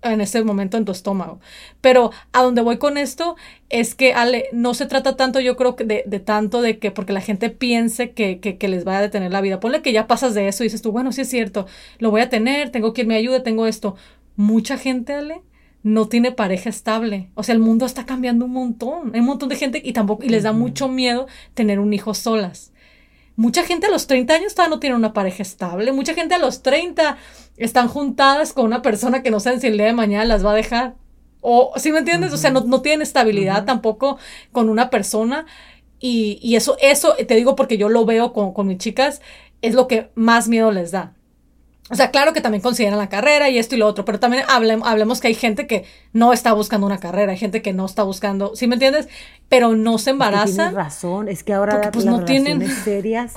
en 0.04 0.22
ese 0.22 0.44
momento 0.44 0.78
en 0.78 0.86
tu 0.86 0.92
estómago. 0.92 1.40
Pero 1.82 2.12
a 2.32 2.44
donde 2.44 2.62
voy 2.62 2.78
con 2.78 2.98
esto 2.98 3.36
es 3.70 3.96
que, 3.96 4.14
Ale, 4.14 4.46
no 4.52 4.74
se 4.74 4.86
trata 4.86 5.16
tanto, 5.16 5.40
yo 5.40 5.56
creo 5.56 5.76
que 5.76 5.84
de, 5.84 6.04
de 6.06 6.20
tanto 6.20 6.62
de 6.62 6.80
que 6.80 6.92
porque 6.92 7.14
la 7.14 7.22
gente 7.22 7.50
piense 7.50 8.12
que, 8.12 8.40
que, 8.40 8.58
que, 8.58 8.68
les 8.68 8.84
vaya 8.84 9.00
a 9.00 9.02
detener 9.02 9.32
la 9.32 9.42
vida. 9.42 9.60
Ponle 9.60 9.82
que 9.82 9.94
ya 9.94 10.08
pasas 10.08 10.34
de 10.34 10.48
eso 10.48 10.64
y 10.64 10.68
dices 10.68 10.82
tú, 10.82 10.92
bueno, 10.92 11.12
sí 11.12 11.22
es 11.22 11.30
cierto, 11.30 11.66
lo 12.00 12.12
voy 12.12 12.22
a 12.22 12.30
tener, 12.30 12.70
tengo 12.72 12.94
quien 12.94 13.08
me 13.08 13.16
ayude, 13.16 13.40
tengo 13.40 13.66
esto. 13.66 13.96
Mucha 14.36 14.78
gente, 14.78 15.14
Ale, 15.14 15.42
no 15.84 16.08
tiene 16.08 16.32
pareja 16.32 16.70
estable. 16.70 17.30
O 17.36 17.44
sea, 17.44 17.54
el 17.54 17.62
mundo 17.62 17.86
está 17.86 18.06
cambiando 18.06 18.46
un 18.46 18.52
montón. 18.52 19.12
Hay 19.14 19.20
un 19.20 19.28
montón 19.28 19.50
de 19.50 19.56
gente 19.56 19.82
y 19.84 19.94
tampoco, 19.94 20.24
y 20.24 20.30
les 20.30 20.44
da 20.44 20.54
mucho 20.54 20.88
miedo 20.88 21.28
tener 21.54 21.80
un 21.80 21.94
hijo 21.94 22.14
solas. 22.14 22.73
Mucha 23.36 23.64
gente 23.64 23.88
a 23.88 23.90
los 23.90 24.08
30 24.08 24.34
años 24.34 24.54
todavía 24.54 24.76
no 24.76 24.80
tiene 24.80 24.96
una 24.96 25.14
pareja 25.14 25.42
estable. 25.42 25.92
Mucha 25.92 26.14
gente 26.14 26.36
a 26.36 26.40
los 26.40 26.62
30 26.62 27.18
están 27.58 27.88
juntadas 27.88 28.54
con 28.54 28.66
una 28.66 28.82
persona 28.82 29.24
que 29.24 29.32
no 29.32 29.40
saben 29.40 29.60
si 29.60 29.68
el 29.68 29.78
día 29.78 29.88
de 29.88 29.94
mañana 29.94 30.26
las 30.26 30.46
va 30.46 30.52
a 30.52 30.56
dejar. 30.56 30.96
O, 31.42 31.74
¿sí 31.78 31.92
me 31.92 32.00
entiendes? 32.00 32.32
O 32.32 32.38
sea, 32.38 32.52
no, 32.52 32.62
no 32.62 32.82
tienen 32.82 33.02
estabilidad 33.02 33.66
tampoco 33.66 34.18
con 34.52 34.70
una 34.70 34.90
persona. 34.90 35.46
Y, 36.00 36.40
y, 36.42 36.56
eso, 36.56 36.78
eso, 36.82 37.16
te 37.16 37.36
digo 37.36 37.56
porque 37.56 37.78
yo 37.78 37.90
lo 37.90 38.06
veo 38.06 38.34
con, 38.34 38.54
con 38.54 38.68
mis 38.68 38.78
chicas, 38.78 39.22
es 39.62 39.74
lo 39.74 39.88
que 39.88 40.12
más 40.16 40.48
miedo 40.48 40.72
les 40.72 40.92
da. 40.92 41.14
O 41.90 41.96
sea, 41.96 42.12
claro 42.12 42.32
que 42.32 42.40
también 42.40 42.62
consideran 42.62 42.98
la 42.98 43.10
carrera 43.10 43.50
y 43.50 43.58
esto 43.58 43.76
y 43.76 43.78
lo 43.78 43.88
otro, 43.88 44.06
pero 44.06 44.18
también 44.18 44.46
hablemos 44.48 45.20
que 45.20 45.28
hay 45.28 45.36
gente 45.36 45.68
que 45.68 45.84
no 46.14 46.32
está 46.32 46.54
buscando 46.54 46.88
una 46.88 47.00
carrera, 47.00 47.34
hay 47.34 47.38
gente 47.38 47.62
que 47.62 47.74
no 47.74 47.86
está 47.86 48.04
buscando, 48.04 48.56
¿sí 48.56 48.68
me 48.68 48.76
entiendes? 48.76 49.10
Pero 49.50 49.76
no 49.76 49.98
se 49.98 50.12
embarazan. 50.12 50.56
Tienes 50.56 50.74
razón, 50.74 51.28
es 51.28 51.44
que 51.44 51.54
ahora 51.54 51.92
pues, 51.92 52.06
las 52.06 52.14
no 52.14 52.26
relaciones 52.26 52.74
serias 52.86 53.34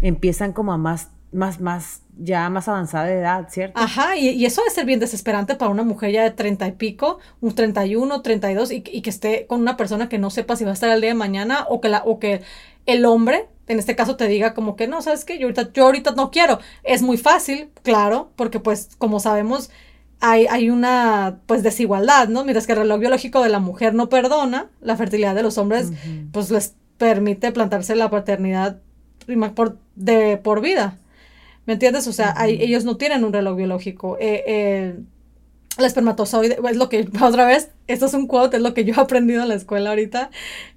empiezan 0.00 0.54
como 0.54 0.72
a 0.72 0.78
más, 0.78 1.08
más, 1.30 1.60
más, 1.60 2.00
ya 2.16 2.48
más 2.48 2.68
avanzada 2.68 3.04
de 3.04 3.18
edad, 3.18 3.48
¿cierto? 3.50 3.78
Ajá, 3.78 4.16
y, 4.16 4.30
y 4.30 4.46
eso 4.46 4.62
debe 4.62 4.74
ser 4.74 4.86
bien 4.86 4.98
desesperante 4.98 5.54
para 5.54 5.70
una 5.70 5.82
mujer 5.82 6.10
ya 6.10 6.22
de 6.22 6.30
treinta 6.30 6.66
y 6.66 6.72
pico, 6.72 7.18
un 7.42 7.54
treinta 7.54 7.84
y 7.84 7.96
uno, 7.96 8.22
treinta 8.22 8.50
y 8.50 8.54
dos, 8.54 8.72
y 8.72 8.80
que 8.80 9.10
esté 9.10 9.46
con 9.46 9.60
una 9.60 9.76
persona 9.76 10.08
que 10.08 10.18
no 10.18 10.30
sepa 10.30 10.56
si 10.56 10.64
va 10.64 10.70
a 10.70 10.74
estar 10.74 10.88
el 10.88 11.02
día 11.02 11.10
de 11.10 11.14
mañana 11.14 11.66
o 11.68 11.82
que, 11.82 11.90
la, 11.90 12.02
o 12.06 12.18
que 12.18 12.40
el 12.86 13.04
hombre 13.04 13.46
en 13.70 13.78
este 13.78 13.94
caso 13.94 14.16
te 14.16 14.26
diga 14.26 14.52
como 14.52 14.74
que 14.74 14.88
no, 14.88 15.00
sabes 15.00 15.24
que 15.24 15.38
yo 15.38 15.46
ahorita, 15.46 15.72
yo 15.72 15.84
ahorita 15.84 16.10
no 16.12 16.30
quiero. 16.32 16.58
Es 16.82 17.02
muy 17.02 17.16
fácil, 17.16 17.70
claro, 17.82 18.32
porque 18.34 18.58
pues 18.58 18.90
como 18.98 19.20
sabemos 19.20 19.70
hay, 20.18 20.46
hay 20.48 20.70
una 20.70 21.38
pues 21.46 21.62
desigualdad, 21.62 22.28
¿no? 22.28 22.42
Mientras 22.42 22.66
que 22.66 22.72
el 22.72 22.80
reloj 22.80 22.98
biológico 22.98 23.42
de 23.42 23.48
la 23.48 23.60
mujer 23.60 23.94
no 23.94 24.08
perdona, 24.08 24.70
la 24.80 24.96
fertilidad 24.96 25.36
de 25.36 25.44
los 25.44 25.56
hombres 25.56 25.92
pues 26.32 26.50
les 26.50 26.74
permite 26.98 27.52
plantarse 27.52 27.94
la 27.94 28.10
paternidad 28.10 28.80
por, 29.54 29.78
de 29.94 30.36
por 30.36 30.60
vida. 30.60 30.98
¿Me 31.64 31.74
entiendes? 31.74 32.08
O 32.08 32.12
sea, 32.12 32.34
ellos 32.46 32.84
no 32.84 32.96
tienen 32.96 33.22
un 33.22 33.32
reloj 33.32 33.56
biológico. 33.56 34.16
Eh, 34.18 34.42
eh, 34.48 34.98
el 35.78 35.84
espermatozoide, 35.84 36.58
es 36.68 36.76
lo 36.76 36.88
que, 36.88 37.08
otra 37.22 37.46
vez, 37.46 37.70
esto 37.86 38.06
es 38.06 38.14
un 38.14 38.26
quote, 38.26 38.56
es 38.56 38.62
lo 38.62 38.74
que 38.74 38.84
yo 38.84 38.94
he 38.94 39.00
aprendido 39.00 39.42
en 39.42 39.48
la 39.48 39.54
escuela 39.54 39.90
ahorita. 39.90 40.30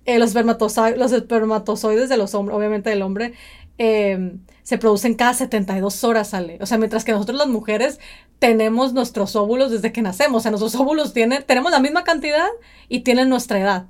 Eh, 0.06 0.20
los, 0.20 0.30
espermatozoides, 0.30 0.98
los 0.98 1.12
espermatozoides 1.12 2.10
de 2.10 2.18
los 2.18 2.34
hombres, 2.36 2.58
obviamente 2.58 2.90
del 2.90 3.02
hombre, 3.02 3.34
em, 3.78 4.40
se 4.64 4.78
producen 4.78 5.16
cada 5.16 5.34
72 5.34 6.04
horas, 6.04 6.30
sale. 6.30 6.58
O 6.62 6.66
sea, 6.66 6.78
mientras 6.78 7.04
que 7.04 7.12
nosotros 7.12 7.38
las 7.38 7.48
mujeres 7.48 8.00
tenemos 8.40 8.94
nuestros 8.94 9.36
óvulos 9.36 9.72
desde 9.72 9.92
que 9.92 10.02
nacemos. 10.02 10.40
O 10.40 10.42
sea, 10.42 10.52
nuestros 10.52 10.76
óvulos 10.76 11.14
tienen, 11.14 11.44
tenemos 11.44 11.72
la 11.72 11.80
misma 11.80 12.04
cantidad 12.04 12.48
y 12.90 13.02
tienen 13.02 13.30
nuestra 13.30 13.60
edad. 13.60 13.86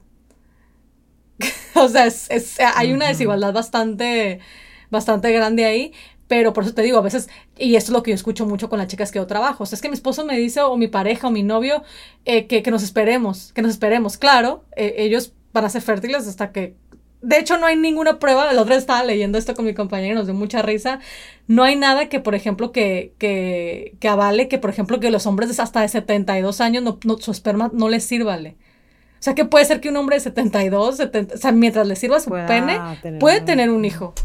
o 1.76 1.88
sea, 1.88 2.06
es, 2.06 2.60
hay 2.76 2.94
una 2.94 3.08
desigualdad 3.08 3.54
bastante, 3.54 4.40
bastante 4.90 5.32
grande 5.32 5.66
ahí. 5.66 5.94
Pero 6.34 6.52
por 6.52 6.64
eso 6.64 6.74
te 6.74 6.82
digo, 6.82 6.98
a 6.98 7.02
veces, 7.02 7.30
y 7.60 7.76
esto 7.76 7.92
es 7.92 7.94
lo 7.94 8.02
que 8.02 8.10
yo 8.10 8.16
escucho 8.16 8.48
mucho 8.48 8.68
con 8.68 8.80
las 8.80 8.88
chicas 8.88 9.12
que 9.12 9.20
yo 9.20 9.28
trabajo, 9.28 9.66
o 9.66 9.68
sea, 9.68 9.76
es 9.76 9.84
que 9.84 9.88
mi 9.88 9.94
esposo 9.94 10.26
me 10.26 10.36
dice, 10.36 10.62
o 10.62 10.76
mi 10.78 10.88
pareja, 10.88 11.28
o 11.28 11.30
mi 11.30 11.44
novio, 11.44 11.84
eh, 12.26 12.48
que, 12.48 12.64
que, 12.64 12.72
nos 12.72 12.82
esperemos, 12.82 13.54
que 13.54 13.62
nos 13.62 13.70
esperemos. 13.70 14.18
Claro, 14.18 14.64
eh, 14.76 14.96
ellos 14.98 15.34
van 15.54 15.66
a 15.66 15.70
ser 15.70 15.84
fértiles 15.84 16.28
hasta 16.28 16.52
que... 16.52 16.76
De 17.22 17.38
hecho, 17.38 17.60
no 17.60 17.68
hay 17.68 17.76
ninguna 17.76 18.18
prueba, 18.18 18.50
el 18.50 18.58
otro 18.58 18.74
día 18.74 18.80
estaba 18.80 19.04
leyendo 19.04 19.38
esto 19.38 19.54
con 19.54 19.66
mi 19.66 19.76
compañera 19.76 20.14
y 20.14 20.16
nos 20.16 20.26
dio 20.26 20.34
mucha 20.34 20.64
risa, 20.64 21.00
no 21.46 21.62
hay 21.64 21.76
nada 21.76 22.10
que, 22.10 22.20
por 22.20 22.34
ejemplo, 22.34 22.72
que, 22.72 23.14
que, 23.20 23.94
que 24.00 24.08
avale 24.08 24.48
que, 24.48 24.58
por 24.58 24.72
ejemplo, 24.72 25.00
que 25.00 25.12
los 25.12 25.28
hombres 25.28 25.60
hasta 25.60 25.82
de 25.82 25.88
72 25.88 26.62
años, 26.62 26.82
no, 26.82 26.98
no, 27.06 27.20
su 27.20 27.30
esperma 27.30 27.70
no 27.76 27.90
les 27.90 28.06
sirva, 28.06 28.38
O 28.38 28.40
sea, 29.20 29.36
que 29.36 29.46
puede 29.46 29.66
ser 29.66 29.82
que 29.82 29.90
un 29.90 29.98
hombre 29.98 30.16
de 30.16 30.22
72, 30.22 30.98
70, 30.98 31.36
o 31.36 31.38
sea, 31.38 31.52
mientras 31.52 31.86
le 31.86 31.96
sirva 31.96 32.20
su 32.20 32.32
pene, 32.32 32.80
puede 33.20 33.42
tener 33.42 33.70
un 33.70 33.86
hijo. 33.86 34.16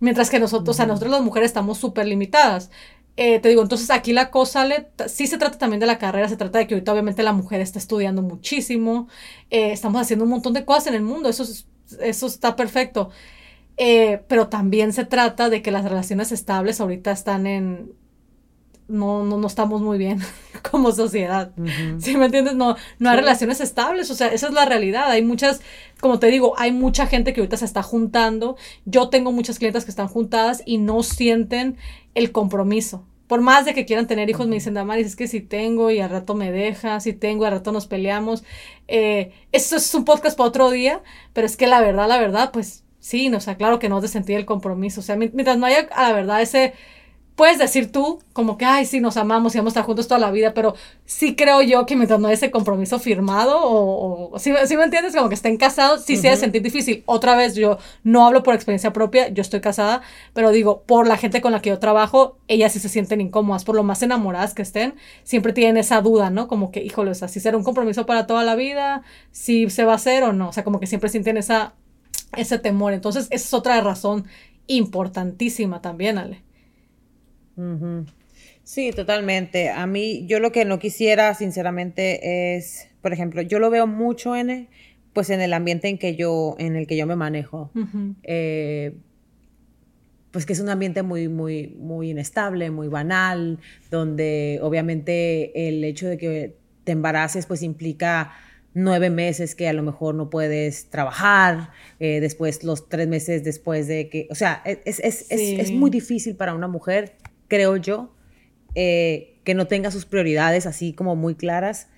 Mientras 0.00 0.30
que 0.30 0.38
nosotros, 0.38 0.76
o 0.76 0.76
sea, 0.76 0.86
nosotros 0.86 1.10
las 1.10 1.22
mujeres 1.22 1.48
estamos 1.48 1.78
súper 1.78 2.06
limitadas. 2.06 2.70
Eh, 3.16 3.40
te 3.40 3.48
digo, 3.48 3.62
entonces 3.62 3.90
aquí 3.90 4.12
la 4.12 4.30
cosa 4.30 4.64
le, 4.64 4.90
sí 5.08 5.26
se 5.26 5.38
trata 5.38 5.58
también 5.58 5.80
de 5.80 5.86
la 5.86 5.98
carrera, 5.98 6.28
se 6.28 6.36
trata 6.36 6.58
de 6.60 6.68
que 6.68 6.74
ahorita 6.74 6.92
obviamente 6.92 7.24
la 7.24 7.32
mujer 7.32 7.60
está 7.60 7.80
estudiando 7.80 8.22
muchísimo, 8.22 9.08
eh, 9.50 9.72
estamos 9.72 10.00
haciendo 10.00 10.24
un 10.24 10.30
montón 10.30 10.52
de 10.52 10.64
cosas 10.64 10.88
en 10.88 10.94
el 10.94 11.02
mundo, 11.02 11.28
eso, 11.28 11.44
eso 12.00 12.26
está 12.28 12.54
perfecto. 12.54 13.10
Eh, 13.76 14.22
pero 14.28 14.48
también 14.48 14.92
se 14.92 15.04
trata 15.04 15.50
de 15.50 15.62
que 15.62 15.70
las 15.70 15.84
relaciones 15.84 16.32
estables 16.32 16.80
ahorita 16.80 17.12
están 17.12 17.46
en, 17.46 17.92
no, 18.88 19.24
no, 19.24 19.36
no 19.36 19.46
estamos 19.46 19.82
muy 19.82 19.98
bien 19.98 20.20
como 20.70 20.90
sociedad. 20.92 21.52
¿Sí 21.98 22.16
me 22.16 22.26
entiendes? 22.26 22.54
No, 22.54 22.76
no 22.98 23.10
hay 23.10 23.16
relaciones 23.16 23.60
estables, 23.60 24.10
o 24.10 24.14
sea, 24.14 24.28
esa 24.28 24.48
es 24.48 24.52
la 24.54 24.64
realidad. 24.64 25.10
Hay 25.10 25.22
muchas, 25.22 25.60
como 26.00 26.18
te 26.18 26.28
digo, 26.28 26.54
hay 26.58 26.72
mucha 26.72 27.06
gente 27.06 27.32
que 27.32 27.40
ahorita 27.40 27.58
se 27.58 27.66
está 27.66 27.82
juntando. 27.82 28.56
Yo 28.86 29.10
tengo 29.10 29.30
muchas 29.30 29.58
clientes 29.58 29.84
que 29.84 29.90
están 29.90 30.08
juntadas 30.08 30.62
y 30.64 30.78
no 30.78 31.02
sienten 31.02 31.76
el 32.14 32.32
compromiso. 32.32 33.06
Por 33.26 33.42
más 33.42 33.66
de 33.66 33.74
que 33.74 33.84
quieran 33.84 34.06
tener 34.06 34.30
hijos, 34.30 34.48
me 34.48 34.54
dicen, 34.54 34.72
Damaris, 34.72 35.08
es 35.08 35.16
que 35.16 35.28
si 35.28 35.42
tengo 35.42 35.90
y 35.90 36.00
al 36.00 36.08
rato 36.08 36.34
me 36.34 36.50
deja, 36.50 36.98
si 37.00 37.12
tengo 37.12 37.44
y 37.44 37.46
al 37.46 37.52
rato 37.52 37.72
nos 37.72 37.86
peleamos. 37.86 38.42
Eh, 38.88 39.32
eso 39.52 39.76
es 39.76 39.94
un 39.94 40.06
podcast 40.06 40.36
para 40.36 40.48
otro 40.48 40.70
día, 40.70 41.02
pero 41.34 41.46
es 41.46 41.58
que 41.58 41.66
la 41.66 41.82
verdad, 41.82 42.08
la 42.08 42.18
verdad, 42.18 42.52
pues 42.52 42.84
sí, 43.00 43.30
o 43.32 43.40
sea, 43.40 43.58
claro 43.58 43.78
que 43.78 43.90
no 43.90 44.00
de 44.00 44.08
sentir 44.08 44.36
el 44.36 44.46
compromiso. 44.46 45.00
O 45.00 45.02
sea, 45.02 45.16
mientras 45.16 45.58
no 45.58 45.66
haya, 45.66 45.88
a 45.92 46.04
la 46.04 46.14
verdad, 46.14 46.40
ese 46.40 46.72
puedes 47.38 47.56
decir 47.56 47.92
tú 47.92 48.18
como 48.32 48.58
que, 48.58 48.64
ay, 48.64 48.84
sí, 48.84 48.98
nos 48.98 49.16
amamos 49.16 49.54
y 49.54 49.58
vamos 49.58 49.70
a 49.70 49.74
estar 49.74 49.84
juntos 49.84 50.08
toda 50.08 50.18
la 50.18 50.32
vida, 50.32 50.54
pero 50.54 50.74
sí 51.06 51.36
creo 51.36 51.62
yo 51.62 51.86
que 51.86 51.94
mientras 51.94 52.18
no 52.18 52.26
hay 52.26 52.34
ese 52.34 52.50
compromiso 52.50 52.98
firmado 52.98 53.60
o, 53.62 54.34
o 54.34 54.38
¿sí, 54.40 54.50
me 54.50 54.82
entiendes? 54.82 55.14
Como 55.14 55.28
que 55.28 55.36
estén 55.36 55.56
casados, 55.56 56.04
sí 56.04 56.16
se 56.16 56.36
sentir 56.36 56.62
difícil. 56.62 57.04
Otra 57.06 57.36
vez, 57.36 57.54
yo 57.54 57.78
no 58.02 58.26
hablo 58.26 58.42
por 58.42 58.54
experiencia 58.54 58.92
propia, 58.92 59.28
yo 59.28 59.40
estoy 59.40 59.60
casada, 59.60 60.02
pero 60.34 60.50
digo, 60.50 60.82
por 60.82 61.06
la 61.06 61.16
gente 61.16 61.40
con 61.40 61.52
la 61.52 61.62
que 61.62 61.70
yo 61.70 61.78
trabajo, 61.78 62.38
ellas 62.48 62.72
sí 62.72 62.80
se 62.80 62.88
sienten 62.88 63.20
incómodas, 63.20 63.64
por 63.64 63.76
lo 63.76 63.84
más 63.84 64.02
enamoradas 64.02 64.52
que 64.52 64.62
estén, 64.62 64.96
siempre 65.22 65.52
tienen 65.52 65.76
esa 65.76 66.00
duda, 66.00 66.30
¿no? 66.30 66.48
Como 66.48 66.72
que, 66.72 66.82
híjole, 66.82 67.12
o 67.12 67.14
sea, 67.14 67.28
si 67.28 67.38
será 67.38 67.56
un 67.56 67.62
compromiso 67.62 68.04
para 68.04 68.26
toda 68.26 68.42
la 68.42 68.56
vida, 68.56 69.02
si 69.30 69.70
se 69.70 69.84
va 69.84 69.92
a 69.92 69.94
hacer 69.96 70.24
o 70.24 70.32
no, 70.32 70.48
o 70.48 70.52
sea, 70.52 70.64
como 70.64 70.80
que 70.80 70.88
siempre 70.88 71.08
sienten 71.08 71.36
esa, 71.36 71.74
ese 72.36 72.58
temor. 72.58 72.94
Entonces, 72.94 73.28
esa 73.30 73.46
es 73.46 73.54
otra 73.54 73.80
razón 73.80 74.26
importantísima 74.66 75.80
también, 75.80 76.18
Ale. 76.18 76.47
Sí, 78.62 78.90
totalmente. 78.92 79.70
A 79.70 79.86
mí, 79.86 80.26
yo 80.26 80.40
lo 80.40 80.52
que 80.52 80.64
no 80.64 80.78
quisiera, 80.78 81.34
sinceramente, 81.34 82.56
es, 82.56 82.88
por 83.00 83.12
ejemplo, 83.12 83.42
yo 83.42 83.58
lo 83.58 83.70
veo 83.70 83.86
mucho 83.86 84.36
en, 84.36 84.68
pues, 85.12 85.30
en 85.30 85.40
el 85.40 85.52
ambiente 85.54 85.88
en 85.88 85.98
que 85.98 86.16
yo, 86.16 86.54
en 86.58 86.76
el 86.76 86.86
que 86.86 86.96
yo 86.96 87.06
me 87.06 87.16
manejo. 87.16 87.70
Eh, 88.22 88.94
pues 90.30 90.44
que 90.44 90.52
es 90.52 90.60
un 90.60 90.68
ambiente 90.68 91.02
muy, 91.02 91.28
muy, 91.28 91.74
muy 91.78 92.10
inestable, 92.10 92.70
muy 92.70 92.88
banal, 92.88 93.58
donde 93.90 94.60
obviamente 94.62 95.68
el 95.68 95.82
hecho 95.82 96.06
de 96.06 96.18
que 96.18 96.56
te 96.84 96.92
embaraces, 96.92 97.46
pues 97.46 97.62
implica 97.62 98.32
nueve 98.74 99.10
meses 99.10 99.54
que 99.54 99.66
a 99.68 99.72
lo 99.72 99.82
mejor 99.82 100.14
no 100.14 100.30
puedes 100.30 100.90
trabajar, 100.90 101.70
eh, 101.98 102.20
después 102.20 102.62
los 102.62 102.88
tres 102.88 103.08
meses 103.08 103.42
después 103.42 103.88
de 103.88 104.08
que, 104.10 104.28
o 104.30 104.34
sea, 104.34 104.62
es, 104.64 105.00
es, 105.00 105.26
es 105.30 105.72
muy 105.72 105.90
difícil 105.90 106.36
para 106.36 106.54
una 106.54 106.68
mujer 106.68 107.16
creo 107.48 107.76
yo, 107.76 108.14
eh, 108.74 109.40
que 109.44 109.54
no 109.54 109.66
tenga 109.66 109.90
sus 109.90 110.04
prioridades 110.04 110.66
así 110.66 110.92
como 110.92 111.16
muy 111.16 111.34
claras, 111.34 111.88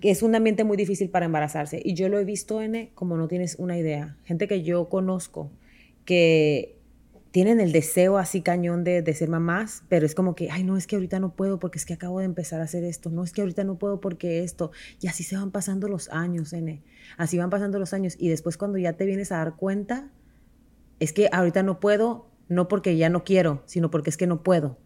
es 0.00 0.22
un 0.22 0.34
ambiente 0.34 0.64
muy 0.64 0.76
difícil 0.76 1.08
para 1.10 1.26
embarazarse. 1.26 1.80
Y 1.82 1.94
yo 1.94 2.08
lo 2.08 2.18
he 2.18 2.24
visto, 2.24 2.60
N, 2.60 2.90
como 2.94 3.16
no 3.16 3.28
tienes 3.28 3.56
una 3.58 3.78
idea. 3.78 4.16
Gente 4.24 4.48
que 4.48 4.62
yo 4.62 4.88
conozco 4.88 5.50
que 6.04 6.78
tienen 7.30 7.58
el 7.58 7.72
deseo 7.72 8.18
así 8.18 8.42
cañón 8.42 8.84
de, 8.84 9.02
de, 9.02 9.12
ser 9.14 9.28
mamás, 9.28 9.82
pero 9.88 10.06
es 10.06 10.14
como 10.14 10.36
que, 10.36 10.50
ay, 10.50 10.62
no, 10.62 10.76
es 10.76 10.86
que 10.86 10.94
ahorita 10.94 11.18
no 11.18 11.34
puedo 11.34 11.58
porque 11.58 11.78
es 11.78 11.84
que 11.84 11.94
acabo 11.94 12.20
de 12.20 12.26
empezar 12.26 12.60
a 12.60 12.64
hacer 12.64 12.84
esto, 12.84 13.10
no 13.10 13.24
es 13.24 13.32
que 13.32 13.40
ahorita 13.40 13.64
no 13.64 13.76
puedo 13.76 14.00
porque 14.00 14.44
esto, 14.44 14.70
y 15.00 15.08
así 15.08 15.24
se 15.24 15.36
van 15.36 15.50
pasando 15.50 15.88
los 15.88 16.08
años, 16.10 16.52
N, 16.52 16.80
así 17.16 17.36
van 17.36 17.50
pasando 17.50 17.80
los 17.80 17.92
años, 17.92 18.14
y 18.20 18.28
después 18.28 18.56
cuando 18.56 18.78
ya 18.78 18.92
te 18.92 19.04
vienes 19.04 19.32
a 19.32 19.38
dar 19.38 19.56
cuenta, 19.56 20.12
es 21.00 21.12
que 21.12 21.28
ahorita 21.32 21.64
no 21.64 21.80
puedo 21.80 22.30
no 22.48 22.68
porque 22.68 22.96
ya 22.96 23.08
no 23.08 23.24
quiero, 23.24 23.62
sino 23.66 23.90
porque 23.90 24.10
es 24.10 24.16
que 24.16 24.26
no 24.26 24.42
puedo. 24.42 24.78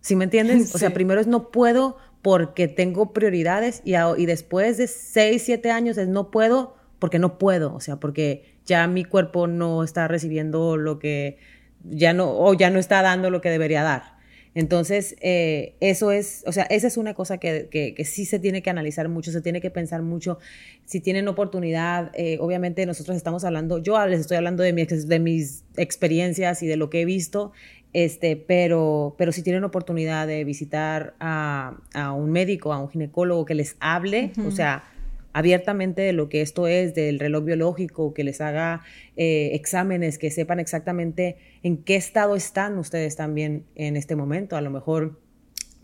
¿Sí 0.00 0.16
me 0.16 0.24
entiendes? 0.24 0.74
O 0.74 0.78
sea, 0.78 0.94
primero 0.94 1.20
es 1.20 1.26
no 1.26 1.50
puedo 1.50 1.96
porque 2.22 2.68
tengo 2.68 3.12
prioridades 3.12 3.82
y, 3.84 3.94
y 3.96 4.26
después 4.26 4.78
de 4.78 4.86
seis, 4.86 5.42
siete 5.44 5.70
años 5.70 5.98
es 5.98 6.08
no 6.08 6.30
puedo 6.30 6.76
porque 6.98 7.18
no 7.18 7.38
puedo, 7.38 7.74
o 7.74 7.80
sea, 7.80 7.96
porque 7.96 8.58
ya 8.66 8.86
mi 8.86 9.04
cuerpo 9.04 9.46
no 9.46 9.82
está 9.82 10.06
recibiendo 10.06 10.76
lo 10.76 10.98
que 10.98 11.38
ya 11.82 12.12
no, 12.12 12.30
o 12.30 12.54
ya 12.54 12.70
no 12.70 12.78
está 12.78 13.02
dando 13.02 13.30
lo 13.30 13.40
que 13.40 13.50
debería 13.50 13.82
dar. 13.82 14.19
Entonces, 14.54 15.14
eh, 15.20 15.74
eso 15.80 16.10
es, 16.10 16.42
o 16.46 16.52
sea, 16.52 16.64
esa 16.64 16.88
es 16.88 16.96
una 16.96 17.14
cosa 17.14 17.38
que, 17.38 17.68
que, 17.70 18.04
sí 18.04 18.24
se 18.24 18.38
tiene 18.38 18.62
que 18.62 18.70
analizar 18.70 19.08
mucho, 19.08 19.30
se 19.30 19.40
tiene 19.40 19.60
que 19.60 19.70
pensar 19.70 20.02
mucho. 20.02 20.38
Si 20.86 21.00
tienen 21.00 21.28
oportunidad, 21.28 22.10
eh, 22.14 22.38
obviamente 22.40 22.84
nosotros 22.84 23.16
estamos 23.16 23.44
hablando, 23.44 23.78
yo 23.78 24.04
les 24.06 24.20
estoy 24.20 24.36
hablando 24.36 24.62
de, 24.62 24.72
mi, 24.72 24.84
de 24.84 25.18
mis 25.20 25.64
experiencias 25.76 26.62
y 26.62 26.66
de 26.66 26.76
lo 26.76 26.90
que 26.90 27.02
he 27.02 27.04
visto, 27.04 27.52
este, 27.92 28.36
pero, 28.36 29.14
pero 29.18 29.32
si 29.32 29.42
tienen 29.42 29.62
oportunidad 29.64 30.26
de 30.26 30.42
visitar 30.44 31.14
a, 31.20 31.76
a 31.94 32.12
un 32.12 32.30
médico, 32.30 32.72
a 32.72 32.78
un 32.78 32.88
ginecólogo 32.88 33.44
que 33.44 33.54
les 33.54 33.76
hable, 33.80 34.32
o 34.46 34.50
sea, 34.50 34.84
abiertamente 35.32 36.02
de 36.02 36.12
lo 36.12 36.28
que 36.28 36.40
esto 36.40 36.66
es, 36.66 36.94
del 36.94 37.18
reloj 37.18 37.44
biológico, 37.44 38.14
que 38.14 38.24
les 38.24 38.40
haga 38.40 38.82
eh, 39.16 39.50
exámenes, 39.54 40.18
que 40.18 40.30
sepan 40.30 40.60
exactamente 40.60 41.36
en 41.62 41.78
qué 41.78 41.96
estado 41.96 42.36
están 42.36 42.78
ustedes 42.78 43.16
también 43.16 43.64
en 43.74 43.96
este 43.96 44.16
momento. 44.16 44.56
A 44.56 44.60
lo 44.60 44.70
mejor, 44.70 45.20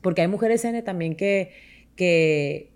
porque 0.02 0.22
hay 0.22 0.28
mujeres 0.28 0.64
N 0.64 0.80
también 0.82 1.16
que, 1.16 1.52
que 1.94 2.72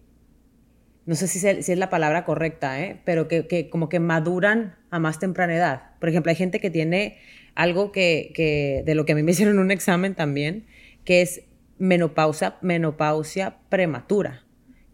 no 1.07 1.15
sé 1.15 1.27
si 1.27 1.47
es, 1.47 1.69
la 1.69 1.91
palabra 1.91 2.25
correcta, 2.25 2.81
¿eh? 2.81 3.01
pero 3.05 3.27
que, 3.27 3.69
como 3.71 3.89
que 3.89 4.01
maduran 4.01 4.77
a 4.91 4.99
más 4.99 5.19
temprana 5.19 5.57
edad. 5.57 5.83
Por 5.99 6.09
ejemplo, 6.09 6.31
hay 6.31 6.37
gente 6.37 6.61
que 6.61 6.71
tiene 6.71 7.19
algo 7.55 7.91
que, 7.91 8.33
que 8.35 8.83
de 8.87 8.95
lo 8.95 9.05
que 9.05 9.13
a 9.13 9.15
mí 9.17 9.23
me 9.23 9.31
hicieron 9.33 9.59
un 9.59 9.71
examen 9.71 10.15
también, 10.15 10.67
que 11.05 11.23
es 11.23 11.43
menopausia, 11.79 12.59
menopausia 12.61 13.57
prematura 13.71 14.45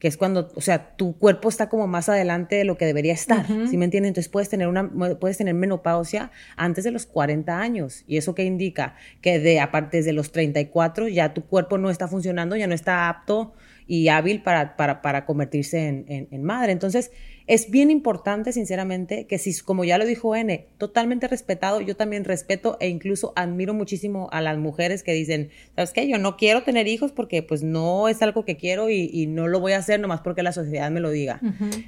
que 0.07 0.11
es 0.11 0.17
cuando, 0.17 0.53
o 0.55 0.61
sea, 0.61 0.95
tu 0.95 1.19
cuerpo 1.19 1.49
está 1.49 1.69
como 1.69 1.89
más 1.89 2.09
adelante 2.09 2.55
de 2.55 2.63
lo 2.63 2.77
que 2.77 2.87
debería 2.87 3.13
estar, 3.13 3.45
¿sí 3.69 3.77
me 3.77 3.87
entiendes? 3.87 4.11
Entonces 4.11 4.29
puedes 4.29 4.49
tener 4.49 4.69
una 4.69 4.89
puedes 5.19 5.37
tener 5.37 5.53
menopausia 5.55 6.31
antes 6.57 6.85
de 6.85 6.93
los 6.93 7.07
40 7.07 7.59
años 7.59 8.05
y 8.07 8.17
eso 8.17 8.33
qué 8.33 8.45
indica 8.45 8.95
que 9.21 9.41
de 9.41 9.59
aparte 9.59 10.03
de 10.03 10.13
los 10.13 10.31
34 10.31 11.09
ya 11.09 11.35
tu 11.35 11.45
cuerpo 11.45 11.77
no 11.77 11.91
está 11.91 12.07
funcionando, 12.07 12.55
ya 12.55 12.69
no 12.69 12.75
está 12.77 13.09
apto 13.09 13.55
y 13.89 14.07
hábil 14.07 14.45
para, 14.45 14.77
para, 14.77 15.03
para 15.03 15.27
convertirse 15.27 15.89
en, 15.89 16.29
en 16.31 16.45
madre. 16.45 16.71
Entonces, 16.71 17.11
es 17.47 17.71
bien 17.71 17.91
importante, 17.91 18.53
sinceramente, 18.53 19.27
que 19.27 19.39
si, 19.39 19.57
como 19.61 19.85
ya 19.85 19.99
lo 19.99 20.05
dijo 20.05 20.35
N, 20.35 20.67
totalmente 20.79 21.29
respetado, 21.29 21.81
yo 21.81 21.95
también 21.95 22.25
respeto 22.25 22.77
e 22.81 22.89
incluso 22.89 23.33
admiro 23.37 23.73
muchísimo 23.73 24.29
a 24.33 24.41
las 24.41 24.59
mujeres 24.59 25.03
que 25.03 25.13
dicen, 25.13 25.51
¿sabes 25.77 25.93
qué? 25.93 26.09
Yo 26.09 26.19
no 26.19 26.37
quiero 26.37 26.65
tener 26.65 26.89
hijos 26.89 27.13
porque 27.13 27.43
pues 27.43 27.63
no 27.63 28.09
es 28.09 28.21
algo 28.23 28.45
que 28.45 28.57
quiero 28.57 28.91
y, 28.91 29.27
no 29.27 29.49
lo 29.49 29.61
voy 29.61 29.73
a 29.73 29.79
hacer 29.79 30.01
nomás 30.01 30.21
porque 30.21 30.43
la 30.43 30.53
sociedad 30.53 30.91
me 30.91 31.01
lo 31.01 31.11
diga. 31.11 31.41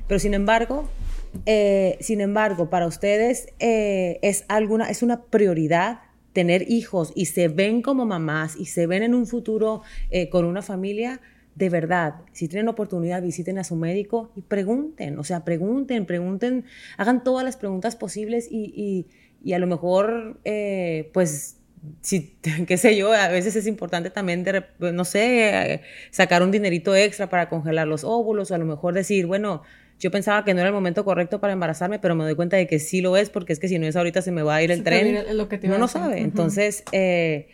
Pero 0.06 0.18
sin 0.18 0.34
embargo, 0.34 0.88
eh, 1.46 1.96
sin 2.00 2.20
embargo, 2.20 2.70
para 2.70 2.86
ustedes 2.86 3.48
eh, 3.58 4.18
es, 4.22 4.44
alguna, 4.48 4.90
es 4.90 5.02
una 5.02 5.22
prioridad 5.24 6.00
tener 6.32 6.70
hijos 6.70 7.12
y 7.16 7.26
se 7.26 7.48
ven 7.48 7.82
como 7.82 8.06
mamás 8.06 8.54
y 8.56 8.66
se 8.66 8.86
ven 8.86 9.02
en 9.02 9.14
un 9.14 9.26
futuro 9.26 9.82
eh, 10.10 10.28
con 10.28 10.44
una 10.44 10.62
familia, 10.62 11.20
de 11.58 11.70
verdad, 11.70 12.14
si 12.32 12.46
tienen 12.46 12.68
oportunidad, 12.68 13.20
visiten 13.20 13.58
a 13.58 13.64
su 13.64 13.74
médico 13.74 14.30
y 14.36 14.42
pregunten, 14.42 15.18
o 15.18 15.24
sea, 15.24 15.44
pregunten, 15.44 16.06
pregunten, 16.06 16.64
hagan 16.96 17.24
todas 17.24 17.44
las 17.44 17.56
preguntas 17.56 17.96
posibles 17.96 18.46
y, 18.48 19.06
y, 19.42 19.52
a 19.52 19.58
lo 19.58 19.66
mejor, 19.66 20.38
eh, 20.44 21.10
pues, 21.12 21.56
si, 22.00 22.36
qué 22.66 22.76
sé 22.76 22.96
yo, 22.96 23.12
a 23.12 23.26
veces 23.28 23.56
es 23.56 23.66
importante 23.66 24.10
también, 24.10 24.44
de, 24.44 24.64
no 24.92 25.04
sé, 25.04 25.82
sacar 26.12 26.44
un 26.44 26.52
dinerito 26.52 26.94
extra 26.94 27.28
para 27.28 27.48
congelar 27.48 27.88
los 27.88 28.04
óvulos, 28.04 28.52
o 28.52 28.54
a 28.54 28.58
lo 28.58 28.64
mejor 28.64 28.94
decir, 28.94 29.26
bueno, 29.26 29.62
yo 29.98 30.12
pensaba 30.12 30.44
que 30.44 30.54
no 30.54 30.60
era 30.60 30.68
el 30.68 30.74
momento 30.74 31.04
correcto 31.04 31.40
para 31.40 31.52
embarazarme, 31.52 31.98
pero 31.98 32.14
me 32.14 32.22
doy 32.22 32.36
cuenta 32.36 32.56
de 32.56 32.68
que 32.68 32.78
sí 32.78 33.00
lo 33.00 33.16
es, 33.16 33.30
porque 33.30 33.52
es 33.52 33.58
que 33.58 33.66
si 33.66 33.80
no 33.80 33.86
es 33.88 33.96
ahorita 33.96 34.22
se 34.22 34.30
me 34.30 34.42
va 34.42 34.54
a 34.54 34.62
ir 34.62 34.70
el 34.70 34.84
tren. 34.84 35.36
Lo 35.36 35.48
que 35.48 35.58
no 35.66 35.78
lo 35.78 35.88
sabe. 35.88 36.20
Entonces, 36.20 36.84
eh, 36.92 37.48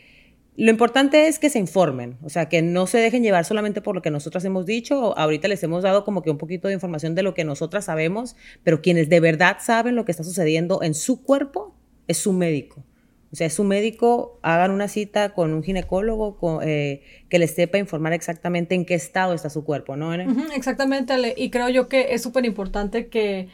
lo 0.56 0.70
importante 0.70 1.26
es 1.26 1.40
que 1.40 1.50
se 1.50 1.58
informen, 1.58 2.16
o 2.22 2.28
sea, 2.28 2.48
que 2.48 2.62
no 2.62 2.86
se 2.86 2.98
dejen 2.98 3.24
llevar 3.24 3.44
solamente 3.44 3.80
por 3.80 3.94
lo 3.94 4.02
que 4.02 4.10
nosotras 4.10 4.44
hemos 4.44 4.66
dicho. 4.66 5.16
Ahorita 5.18 5.48
les 5.48 5.62
hemos 5.64 5.82
dado 5.82 6.04
como 6.04 6.22
que 6.22 6.30
un 6.30 6.38
poquito 6.38 6.68
de 6.68 6.74
información 6.74 7.16
de 7.16 7.24
lo 7.24 7.34
que 7.34 7.44
nosotras 7.44 7.86
sabemos, 7.86 8.36
pero 8.62 8.80
quienes 8.80 9.08
de 9.08 9.18
verdad 9.18 9.56
saben 9.60 9.96
lo 9.96 10.04
que 10.04 10.12
está 10.12 10.22
sucediendo 10.22 10.82
en 10.82 10.94
su 10.94 11.24
cuerpo 11.24 11.74
es 12.06 12.18
su 12.18 12.32
médico. 12.32 12.84
O 13.32 13.36
sea, 13.36 13.48
es 13.48 13.54
su 13.54 13.64
médico, 13.64 14.38
hagan 14.42 14.70
una 14.70 14.86
cita 14.86 15.30
con 15.30 15.52
un 15.54 15.64
ginecólogo 15.64 16.60
eh, 16.62 17.02
que 17.28 17.40
les 17.40 17.52
sepa 17.52 17.78
informar 17.78 18.12
exactamente 18.12 18.76
en 18.76 18.84
qué 18.84 18.94
estado 18.94 19.34
está 19.34 19.50
su 19.50 19.64
cuerpo, 19.64 19.96
¿no? 19.96 20.14
exactamente, 20.54 21.34
y 21.36 21.50
creo 21.50 21.68
yo 21.68 21.88
que 21.88 22.14
es 22.14 22.22
súper 22.22 22.44
importante 22.44 23.08
que 23.08 23.48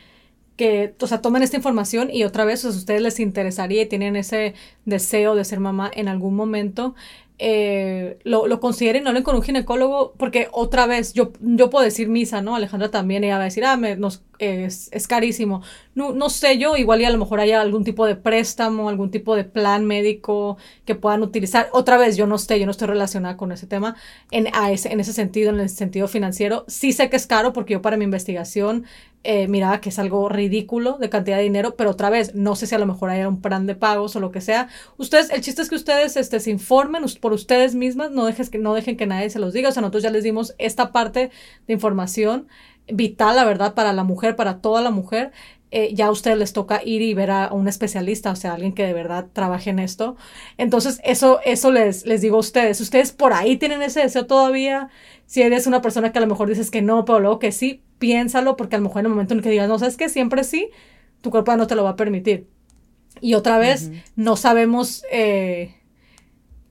que, 0.61 0.95
o 1.01 1.07
sea, 1.07 1.23
tomen 1.23 1.43
esta 1.43 1.57
información 1.57 2.11
y 2.13 2.25
otra 2.25 2.45
vez, 2.45 2.61
si 2.61 2.67
a 2.67 2.71
ustedes 2.71 3.01
les 3.01 3.19
interesaría 3.19 3.81
y 3.81 3.87
tienen 3.87 4.15
ese 4.15 4.53
deseo 4.85 5.35
de 5.35 5.47
ser 5.47 5.59
mamá 5.59 5.91
en 5.95 6.07
algún 6.07 6.37
momento, 6.37 6.95
eh, 7.39 8.19
lo, 8.25 8.47
lo, 8.47 8.61
consideren, 8.61 9.03
no 9.03 9.09
hablen 9.09 9.23
con 9.23 9.35
un 9.35 9.41
ginecólogo, 9.41 10.13
porque 10.19 10.49
otra 10.53 10.85
vez, 10.85 11.15
yo, 11.15 11.33
yo 11.41 11.71
puedo 11.71 11.83
decir 11.83 12.11
misa, 12.11 12.43
¿no? 12.43 12.55
Alejandra 12.55 12.91
también, 12.91 13.25
ella 13.25 13.39
va 13.39 13.45
a 13.45 13.45
decir, 13.45 13.65
ah, 13.65 13.79
me, 13.79 13.97
nos, 13.97 14.23
es, 14.39 14.91
es, 14.93 15.09
carísimo. 15.09 15.63
No, 15.95 16.13
no 16.13 16.29
sé 16.29 16.59
yo, 16.59 16.77
igual 16.77 17.01
y 17.01 17.07
a 17.07 17.11
lo 17.11 17.17
mejor 17.17 17.41
haya 17.41 17.63
algún 17.63 17.83
tipo 17.83 18.05
de 18.05 18.17
préstamo, 18.17 18.91
algún 18.91 19.11
tipo 19.11 19.35
de 19.37 19.45
plan 19.45 19.87
médico 19.87 20.59
que 20.85 20.95
puedan 20.95 21.23
utilizar. 21.23 21.71
Otra 21.73 21.97
vez, 21.97 22.19
yo 22.19 22.27
no 22.27 22.37
sé, 22.37 22.61
yo 22.61 22.67
no 22.67 22.73
estoy 22.73 22.89
relacionada 22.89 23.39
con 23.39 23.53
ese 23.53 23.67
tema 23.67 23.97
en, 24.31 24.49
a 24.53 24.71
ese, 24.71 24.93
en 24.93 25.01
ese 25.01 25.15
sentido, 25.15 25.49
en 25.49 25.61
el 25.61 25.71
sentido 25.71 26.09
financiero. 26.09 26.67
Sí 26.69 26.93
sé 26.93 27.09
que 27.09 27.17
es 27.17 27.27
caro 27.27 27.55
porque 27.55 27.73
yo 27.73 27.81
para 27.81 27.97
mi 27.97 28.05
investigación 28.05 28.85
eh, 29.23 29.49
miraba 29.49 29.83
que 29.83 29.91
es 29.91 29.99
algo 29.99 30.31
ridículo 30.31 30.97
de 30.99 31.11
cantidad 31.11 31.37
de 31.37 31.43
dinero, 31.43 31.77
pero 31.77 31.91
otra 31.91 32.09
vez, 32.09 32.35
no 32.35 32.57
sé 32.57 32.67
si 32.67 32.75
a 32.75 32.79
lo 32.79 32.87
mejor 32.87 33.11
hay 33.11 33.23
un 33.25 33.43
plan 33.43 33.67
de 33.67 33.75
pagos 33.75 34.17
o 34.17 34.21
lo 34.21 34.31
que 34.31 34.41
sea. 34.41 34.69
Ustedes, 34.97 35.31
el 35.31 35.43
chiste 35.43 35.61
es 35.61 35.69
que 35.69 35.75
ustedes 35.75 36.17
este, 36.17 36.41
se 36.41 36.51
informen 36.51 37.05
por 37.21 37.35
ustedes 37.35 37.75
mismas, 37.75 38.11
no, 38.13 38.25
dejes 38.25 38.49
que, 38.49 38.59
no 38.59 38.73
dejen 38.73 38.97
que 38.97 39.07
nadie 39.07 39.29
se 39.29 39.39
los 39.39 39.53
diga. 39.53 39.69
O 39.69 39.73
sea, 39.73 39.83
nosotros 39.83 40.03
ya 40.03 40.11
les 40.11 40.25
dimos 40.25 40.55
esta 40.59 40.91
parte 40.91 41.31
de 41.67 41.73
información 41.75 42.49
vital, 42.89 43.37
la 43.37 43.45
verdad, 43.45 43.75
para 43.75 43.93
la 43.93 44.05
mujer, 44.05 44.37
para 44.37 44.61
toda 44.61 44.81
la 44.81 44.91
mujer. 44.91 45.33
Eh, 45.73 45.95
ya 45.95 46.07
a 46.07 46.11
ustedes 46.11 46.37
les 46.37 46.53
toca 46.53 46.81
ir 46.85 47.01
y 47.03 47.15
ver 47.15 47.31
a 47.31 47.53
un 47.53 47.69
especialista, 47.69 48.33
o 48.33 48.37
sea, 48.37 48.55
alguien 48.55 48.73
que 48.73 48.85
de 48.85 48.93
verdad 48.93 49.27
trabaje 49.33 49.71
en 49.71 49.79
esto. 49.79 50.17
Entonces, 50.57 51.01
eso, 51.05 51.41
eso 51.45 51.71
les, 51.71 52.07
les 52.07 52.23
digo 52.23 52.37
a 52.37 52.41
ustedes. 52.41 52.81
Ustedes 52.81 53.13
por 53.13 53.35
ahí 53.35 53.57
tienen 53.57 53.83
ese 53.83 54.01
deseo 54.01 54.27
todavía. 54.27 54.89
Si 55.27 55.43
eres 55.43 55.67
una 55.67 55.83
persona 55.83 56.11
que 56.11 56.19
a 56.19 56.23
lo 56.23 56.27
mejor 56.27 56.49
dices 56.49 56.71
que 56.71 56.83
no, 56.83 57.05
pero 57.05 57.21
luego 57.21 57.39
que 57.39 57.53
sí, 57.53 57.83
piénsalo, 58.01 58.57
porque 58.57 58.75
a 58.75 58.79
lo 58.81 58.89
mejor 58.89 59.01
en 59.01 59.07
el 59.07 59.11
momento 59.11 59.35
en 59.35 59.39
el 59.39 59.45
que 59.45 59.51
digas, 59.51 59.69
no, 59.69 59.79
sabes 59.79 59.97
que 59.97 60.09
siempre 60.09 60.43
sí, 60.43 60.71
tu 61.21 61.31
cuerpo 61.31 61.57
no 61.57 61.69
te 61.69 61.77
lo 61.77 61.85
va 61.85 61.91
a 61.91 61.97
permitir. 61.97 62.49
Y 63.21 63.35
otra 63.35 63.59
vez, 63.59 63.93
no 64.17 64.35
sabemos 64.35 65.05
eh, 65.13 65.77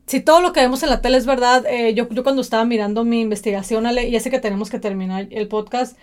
si 0.09 0.19
todo 0.19 0.41
lo 0.41 0.53
que 0.53 0.61
vemos 0.61 0.81
en 0.81 0.89
la 0.89 1.01
tele 1.01 1.17
es 1.17 1.27
verdad. 1.27 1.65
Eh, 1.67 1.93
yo, 1.93 2.09
yo 2.09 2.23
cuando 2.23 2.41
estaba 2.41 2.65
mirando 2.65 3.05
mi 3.05 3.21
investigación, 3.21 3.85
Ale, 3.85 4.09
ya 4.09 4.19
sé 4.19 4.31
que 4.31 4.39
tenemos 4.39 4.69
que 4.69 4.79
terminar 4.79 5.27
el 5.29 5.47
podcast. 5.47 5.95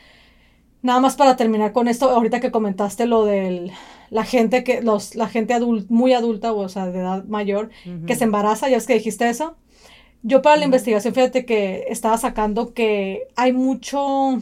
Nada 0.80 1.00
más 1.00 1.16
para 1.16 1.34
terminar 1.34 1.72
con 1.72 1.88
esto, 1.88 2.08
ahorita 2.10 2.38
que 2.38 2.52
comentaste 2.52 3.06
lo 3.06 3.24
de 3.24 3.72
la 4.10 4.24
gente 4.24 4.62
que, 4.62 4.80
los, 4.80 5.16
la 5.16 5.28
gente 5.28 5.54
adult, 5.54 5.90
muy 5.90 6.12
adulta, 6.12 6.52
o 6.52 6.68
sea, 6.68 6.86
de 6.86 7.00
edad 7.00 7.24
mayor, 7.24 7.70
que 8.06 8.14
se 8.14 8.22
embaraza, 8.22 8.68
ya 8.68 8.76
es 8.76 8.86
que 8.86 8.94
dijiste 8.94 9.28
eso. 9.28 9.56
Yo 10.22 10.42
para 10.42 10.56
la 10.56 10.64
investigación, 10.64 11.12
fíjate 11.12 11.44
que 11.44 11.86
estaba 11.88 12.16
sacando 12.18 12.72
que 12.74 13.28
hay 13.34 13.52
mucho, 13.52 14.40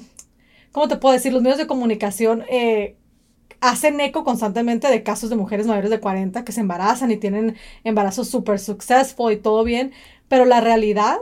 ¿cómo 0.74 0.88
te 0.88 0.96
puedo 0.96 1.12
decir? 1.12 1.32
Los 1.32 1.40
medios 1.40 1.58
de 1.58 1.68
comunicación 1.68 2.44
eh, 2.48 2.96
hacen 3.60 4.00
eco 4.00 4.24
constantemente 4.24 4.88
de 4.88 5.04
casos 5.04 5.30
de 5.30 5.36
mujeres 5.36 5.68
mayores 5.68 5.88
de 5.88 6.00
40 6.00 6.44
que 6.44 6.50
se 6.50 6.60
embarazan 6.60 7.12
y 7.12 7.16
tienen 7.16 7.54
embarazos 7.84 8.28
súper 8.28 8.58
successful 8.58 9.32
y 9.32 9.36
todo 9.36 9.62
bien, 9.62 9.92
pero 10.26 10.44
la 10.44 10.60
realidad 10.60 11.18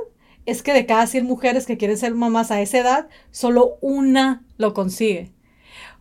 es 0.47 0.63
que 0.63 0.73
de 0.73 0.87
cada 0.87 1.07
100 1.07 1.27
mujeres 1.27 1.67
que 1.67 1.77
quieren 1.77 1.99
ser 1.99 2.15
mamás 2.15 2.51
a 2.51 2.63
esa 2.63 2.79
edad, 2.79 3.09
solo 3.31 3.77
una 3.83 4.43
lo 4.57 4.73
consigue. 4.73 5.33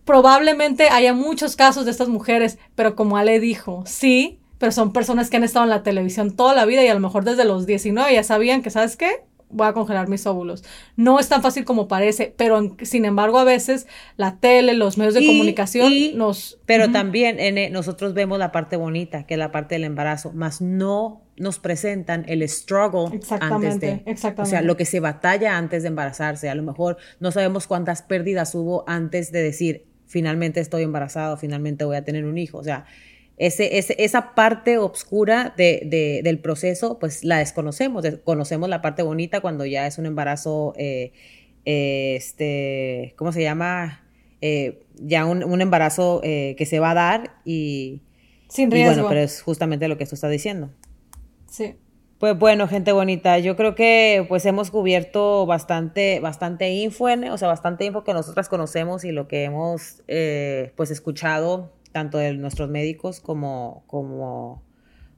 Probablemente 0.06 0.88
haya 0.88 1.14
muchos 1.14 1.58
casos 1.58 1.84
de 1.84 1.92
estas 1.92 2.08
mujeres, 2.08 2.58
pero 2.76 2.96
como 2.96 3.18
Ale 3.18 3.42
dijo, 3.42 3.84
sí, 3.86 4.40
pero 4.60 4.72
son 4.72 4.94
personas 4.94 5.30
que 5.30 5.36
han 5.36 5.44
estado 5.44 5.66
en 5.66 5.72
la 5.72 5.84
televisión 5.84 6.38
toda 6.38 6.56
la 6.56 6.64
vida 6.64 6.86
y 6.86 6.88
a 6.88 6.94
lo 6.94 7.02
mejor 7.02 7.26
desde 7.26 7.44
los 7.44 7.66
19 7.66 8.14
ya 8.14 8.24
sabían 8.24 8.62
que, 8.62 8.70
¿sabes 8.70 8.96
qué? 8.96 9.26
Voy 9.52 9.68
a 9.68 9.74
congelar 9.74 10.08
mis 10.08 10.26
óvulos. 10.26 10.64
No 10.96 11.20
es 11.20 11.30
tan 11.30 11.42
fácil 11.42 11.66
como 11.66 11.88
parece, 11.88 12.34
pero 12.36 12.76
sin 12.82 13.06
embargo 13.06 13.40
a 13.40 13.44
veces 13.44 13.88
la 14.18 14.38
tele, 14.38 14.74
los 14.74 14.98
medios 14.98 15.14
de 15.14 15.26
comunicación 15.26 15.92
nos... 16.16 16.60
Pero 16.66 16.92
también 16.92 17.40
en, 17.40 17.72
nosotros 17.74 18.14
vemos 18.14 18.40
la 18.40 18.52
parte 18.52 18.78
bonita, 18.78 19.26
que 19.26 19.34
es 19.34 19.38
la 19.38 19.52
parte 19.52 19.76
del 19.76 19.84
embarazo, 19.84 20.32
más 20.32 20.62
no 20.62 21.22
nos 21.38 21.60
presentan 21.60 22.24
el 22.28 22.48
struggle 22.48 23.20
antes 23.40 23.80
de, 23.80 24.04
exactamente. 24.06 24.42
o 24.42 24.46
sea, 24.46 24.62
lo 24.62 24.78
que 24.78 24.86
se 24.86 25.00
batalla 25.00 25.58
antes 25.58 25.84
de 25.84 25.90
embarazarse. 25.90 26.50
A 26.50 26.56
lo 26.56 26.64
mejor 26.64 26.98
no 27.20 27.32
sabemos 27.32 27.68
cuántas 27.68 28.02
pérdidas 28.04 28.54
hubo 28.54 28.84
antes 28.88 29.32
de 29.32 29.42
decir, 29.42 29.86
finalmente 30.06 30.60
estoy 30.60 30.84
embarazado, 30.84 31.38
finalmente 31.38 31.84
voy 31.86 31.96
a 31.96 32.04
tener 32.04 32.26
un 32.26 32.38
hijo. 32.38 32.58
O 32.58 32.64
sea, 32.64 32.86
ese, 33.48 34.04
esa 34.04 34.36
parte 34.36 34.78
oscura 34.78 35.56
de, 35.58 36.22
del 36.24 36.40
proceso, 36.40 37.00
pues 37.00 37.24
la 37.24 37.40
desconocemos. 37.40 38.06
Conocemos 38.24 38.70
la 38.70 38.84
parte 38.84 39.02
bonita 39.02 39.42
cuando 39.42 39.66
ya 39.66 39.88
es 39.88 39.98
un 39.98 40.06
embarazo, 40.06 40.74
eh, 40.78 41.12
este, 41.66 43.16
¿cómo 43.18 43.32
se 43.32 43.42
llama? 43.42 44.04
Eh, 44.42 44.84
ya 44.96 45.26
un, 45.26 45.60
embarazo 45.60 46.22
eh, 46.24 46.54
que 46.56 46.68
se 46.68 46.80
va 46.80 46.92
a 46.92 46.94
dar 46.94 47.42
y... 47.44 48.04
Sin 48.48 48.70
riesgo. 48.70 48.94
bueno, 48.94 49.10
pero 49.10 49.22
es 49.22 49.42
justamente 49.42 49.88
lo 49.88 49.98
que 49.98 50.06
tú 50.06 50.14
estás 50.14 50.30
diciendo. 50.30 50.70
Sí. 51.50 51.78
Pues 52.20 52.38
bueno, 52.38 52.68
gente 52.68 52.92
bonita, 52.92 53.40
yo 53.40 53.56
creo 53.56 53.74
que 53.74 54.24
pues 54.30 54.46
hemos 54.46 54.70
cubierto 54.70 55.48
bastante, 55.48 56.20
bastante 56.20 56.70
info, 56.70 57.06
o 57.06 57.38
sea, 57.40 57.48
bastante 57.48 57.86
info 57.86 58.04
que 58.04 58.14
nosotras 58.14 58.50
conocemos 58.50 59.04
y 59.04 59.12
lo 59.12 59.28
que 59.28 59.46
hemos 59.46 60.04
pues 60.76 60.92
escuchado 60.92 61.72
tanto 61.92 62.18
de 62.18 62.34
nuestros 62.34 62.70
médicos 62.70 63.20
como, 63.20 63.84
como, 63.88 64.64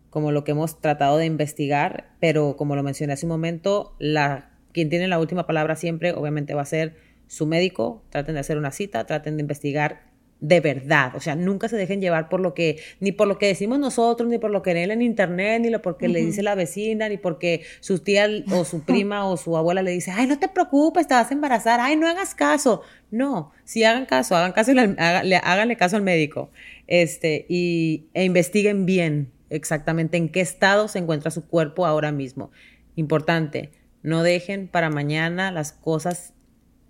como 0.09 0.31
lo 0.31 0.43
que 0.43 0.51
hemos 0.51 0.79
tratado 0.79 1.17
de 1.17 1.25
investigar, 1.25 2.11
pero 2.19 2.55
como 2.55 2.75
lo 2.75 2.83
mencioné 2.83 3.13
hace 3.13 3.25
un 3.25 3.31
momento, 3.31 3.95
la, 3.99 4.51
quien 4.71 4.89
tiene 4.89 5.07
la 5.07 5.19
última 5.19 5.45
palabra 5.45 5.75
siempre 5.75 6.13
obviamente 6.13 6.53
va 6.53 6.61
a 6.61 6.65
ser 6.65 6.95
su 7.27 7.45
médico, 7.47 8.03
traten 8.09 8.35
de 8.35 8.41
hacer 8.41 8.57
una 8.57 8.71
cita, 8.71 9.05
traten 9.05 9.37
de 9.37 9.41
investigar 9.41 10.12
de 10.43 10.59
verdad, 10.59 11.15
o 11.15 11.21
sea, 11.21 11.37
nunca 11.37 11.69
se 11.69 11.77
dejen 11.77 12.01
llevar 12.01 12.27
por 12.27 12.41
lo 12.41 12.53
que, 12.53 12.77
ni 12.99 13.13
por 13.13 13.29
lo 13.29 13.37
que 13.37 13.47
decimos 13.47 13.79
nosotros, 13.79 14.27
ni 14.29 14.39
por 14.39 14.51
lo 14.51 14.61
que 14.61 14.73
leen 14.73 14.91
en 14.91 15.01
internet, 15.01 15.61
ni 15.61 15.69
lo 15.69 15.81
porque 15.81 16.09
le 16.09 16.19
dice 16.19 16.43
la 16.43 16.53
vecina, 16.53 17.07
ni 17.07 17.15
porque 17.15 17.61
su 17.79 17.99
tía 17.99 18.27
o 18.51 18.65
su 18.65 18.81
prima 18.85 19.25
o 19.25 19.37
su 19.37 19.55
abuela 19.55 19.81
le 19.81 19.91
dice, 19.91 20.11
ay, 20.11 20.27
no 20.27 20.37
te 20.37 20.49
preocupes, 20.49 21.07
te 21.07 21.13
vas 21.13 21.31
a 21.31 21.33
embarazar, 21.33 21.79
ay, 21.79 21.95
no 21.95 22.09
hagas 22.09 22.35
caso. 22.35 22.81
No, 23.09 23.53
si 23.63 23.85
hagan 23.85 24.05
caso, 24.05 24.35
hagan 24.35 24.51
caso, 24.51 24.73
háganle 24.73 25.77
caso 25.77 25.95
al 25.95 26.01
médico, 26.01 26.51
este, 26.87 27.45
y, 27.47 28.07
e 28.13 28.25
investiguen 28.25 28.85
bien 28.85 29.31
exactamente 29.49 30.17
en 30.17 30.27
qué 30.27 30.41
estado 30.41 30.89
se 30.89 30.99
encuentra 30.99 31.31
su 31.31 31.47
cuerpo 31.47 31.85
ahora 31.85 32.11
mismo. 32.11 32.51
Importante, 32.97 33.71
no 34.01 34.23
dejen 34.23 34.67
para 34.67 34.89
mañana 34.89 35.53
las 35.53 35.71
cosas 35.71 36.33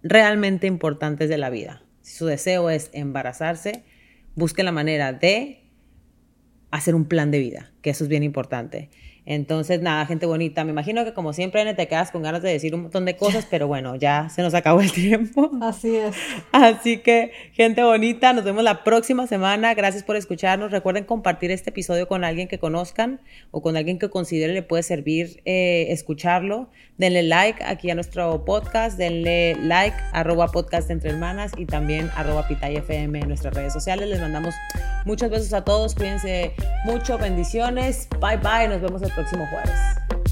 realmente 0.01 0.65
importantes 0.65 1.29
de 1.29 1.37
la 1.37 1.51
vida. 1.51 1.83
Si 2.03 2.15
su 2.15 2.27
deseo 2.27 2.69
es 2.69 2.91
embarazarse, 2.93 3.83
busquen 4.35 4.65
la 4.65 4.71
manera 4.71 5.11
de 5.13 5.63
hacer 6.69 6.93
un 6.93 7.05
plan 7.05 7.31
de 7.31 7.39
vida, 7.39 7.71
que 7.81 7.89
eso 7.89 8.03
es 8.03 8.09
bien 8.09 8.21
importante. 8.21 8.89
Entonces, 9.25 9.81
nada, 9.81 10.05
gente 10.05 10.25
bonita. 10.25 10.65
Me 10.65 10.71
imagino 10.71 11.05
que 11.05 11.13
como 11.13 11.31
siempre 11.31 11.73
te 11.73 11.87
quedas 11.87 12.11
con 12.11 12.23
ganas 12.23 12.41
de 12.41 12.49
decir 12.49 12.75
un 12.75 12.83
montón 12.83 13.05
de 13.05 13.15
cosas, 13.15 13.47
pero 13.49 13.67
bueno, 13.67 13.95
ya 13.95 14.27
se 14.29 14.41
nos 14.41 14.53
acabó 14.53 14.81
el 14.81 14.91
tiempo. 14.91 15.49
Así 15.61 15.95
es. 15.95 16.15
Así 16.51 16.97
que, 16.97 17.31
gente 17.53 17.83
bonita, 17.83 18.33
nos 18.33 18.43
vemos 18.43 18.63
la 18.63 18.83
próxima 18.83 19.27
semana. 19.27 19.73
Gracias 19.75 20.03
por 20.03 20.17
escucharnos. 20.17 20.71
Recuerden 20.71 21.05
compartir 21.05 21.51
este 21.51 21.69
episodio 21.69 22.07
con 22.07 22.23
alguien 22.23 22.47
que 22.47 22.59
conozcan 22.59 23.21
o 23.51 23.61
con 23.61 23.77
alguien 23.77 23.97
que 23.97 24.09
considere 24.09 24.53
le 24.53 24.63
puede 24.63 24.83
servir 24.83 25.41
eh, 25.45 25.87
escucharlo. 25.89 26.69
Denle 26.97 27.23
like 27.23 27.63
aquí 27.63 27.89
a 27.89 27.95
nuestro 27.95 28.45
podcast, 28.45 28.97
denle 28.97 29.55
like 29.61 29.97
arroba 30.11 30.47
podcast 30.47 30.91
entre 30.91 31.09
hermanas 31.09 31.51
y 31.57 31.65
también 31.65 32.09
arroba 32.15 32.47
pitayfm 32.47 33.15
en 33.15 33.27
nuestras 33.27 33.53
redes 33.53 33.73
sociales. 33.73 34.09
Les 34.09 34.21
mandamos 34.21 34.53
muchos 35.05 35.29
besos 35.29 35.53
a 35.53 35.63
todos. 35.63 35.95
Cuídense 35.95 36.53
mucho. 36.85 37.17
Bendiciones. 37.17 38.07
Bye 38.19 38.37
bye. 38.37 38.67
Nos 38.67 38.81
vemos 38.81 39.01
el 39.01 39.11
próximo 39.11 39.47
jueves. 39.47 40.22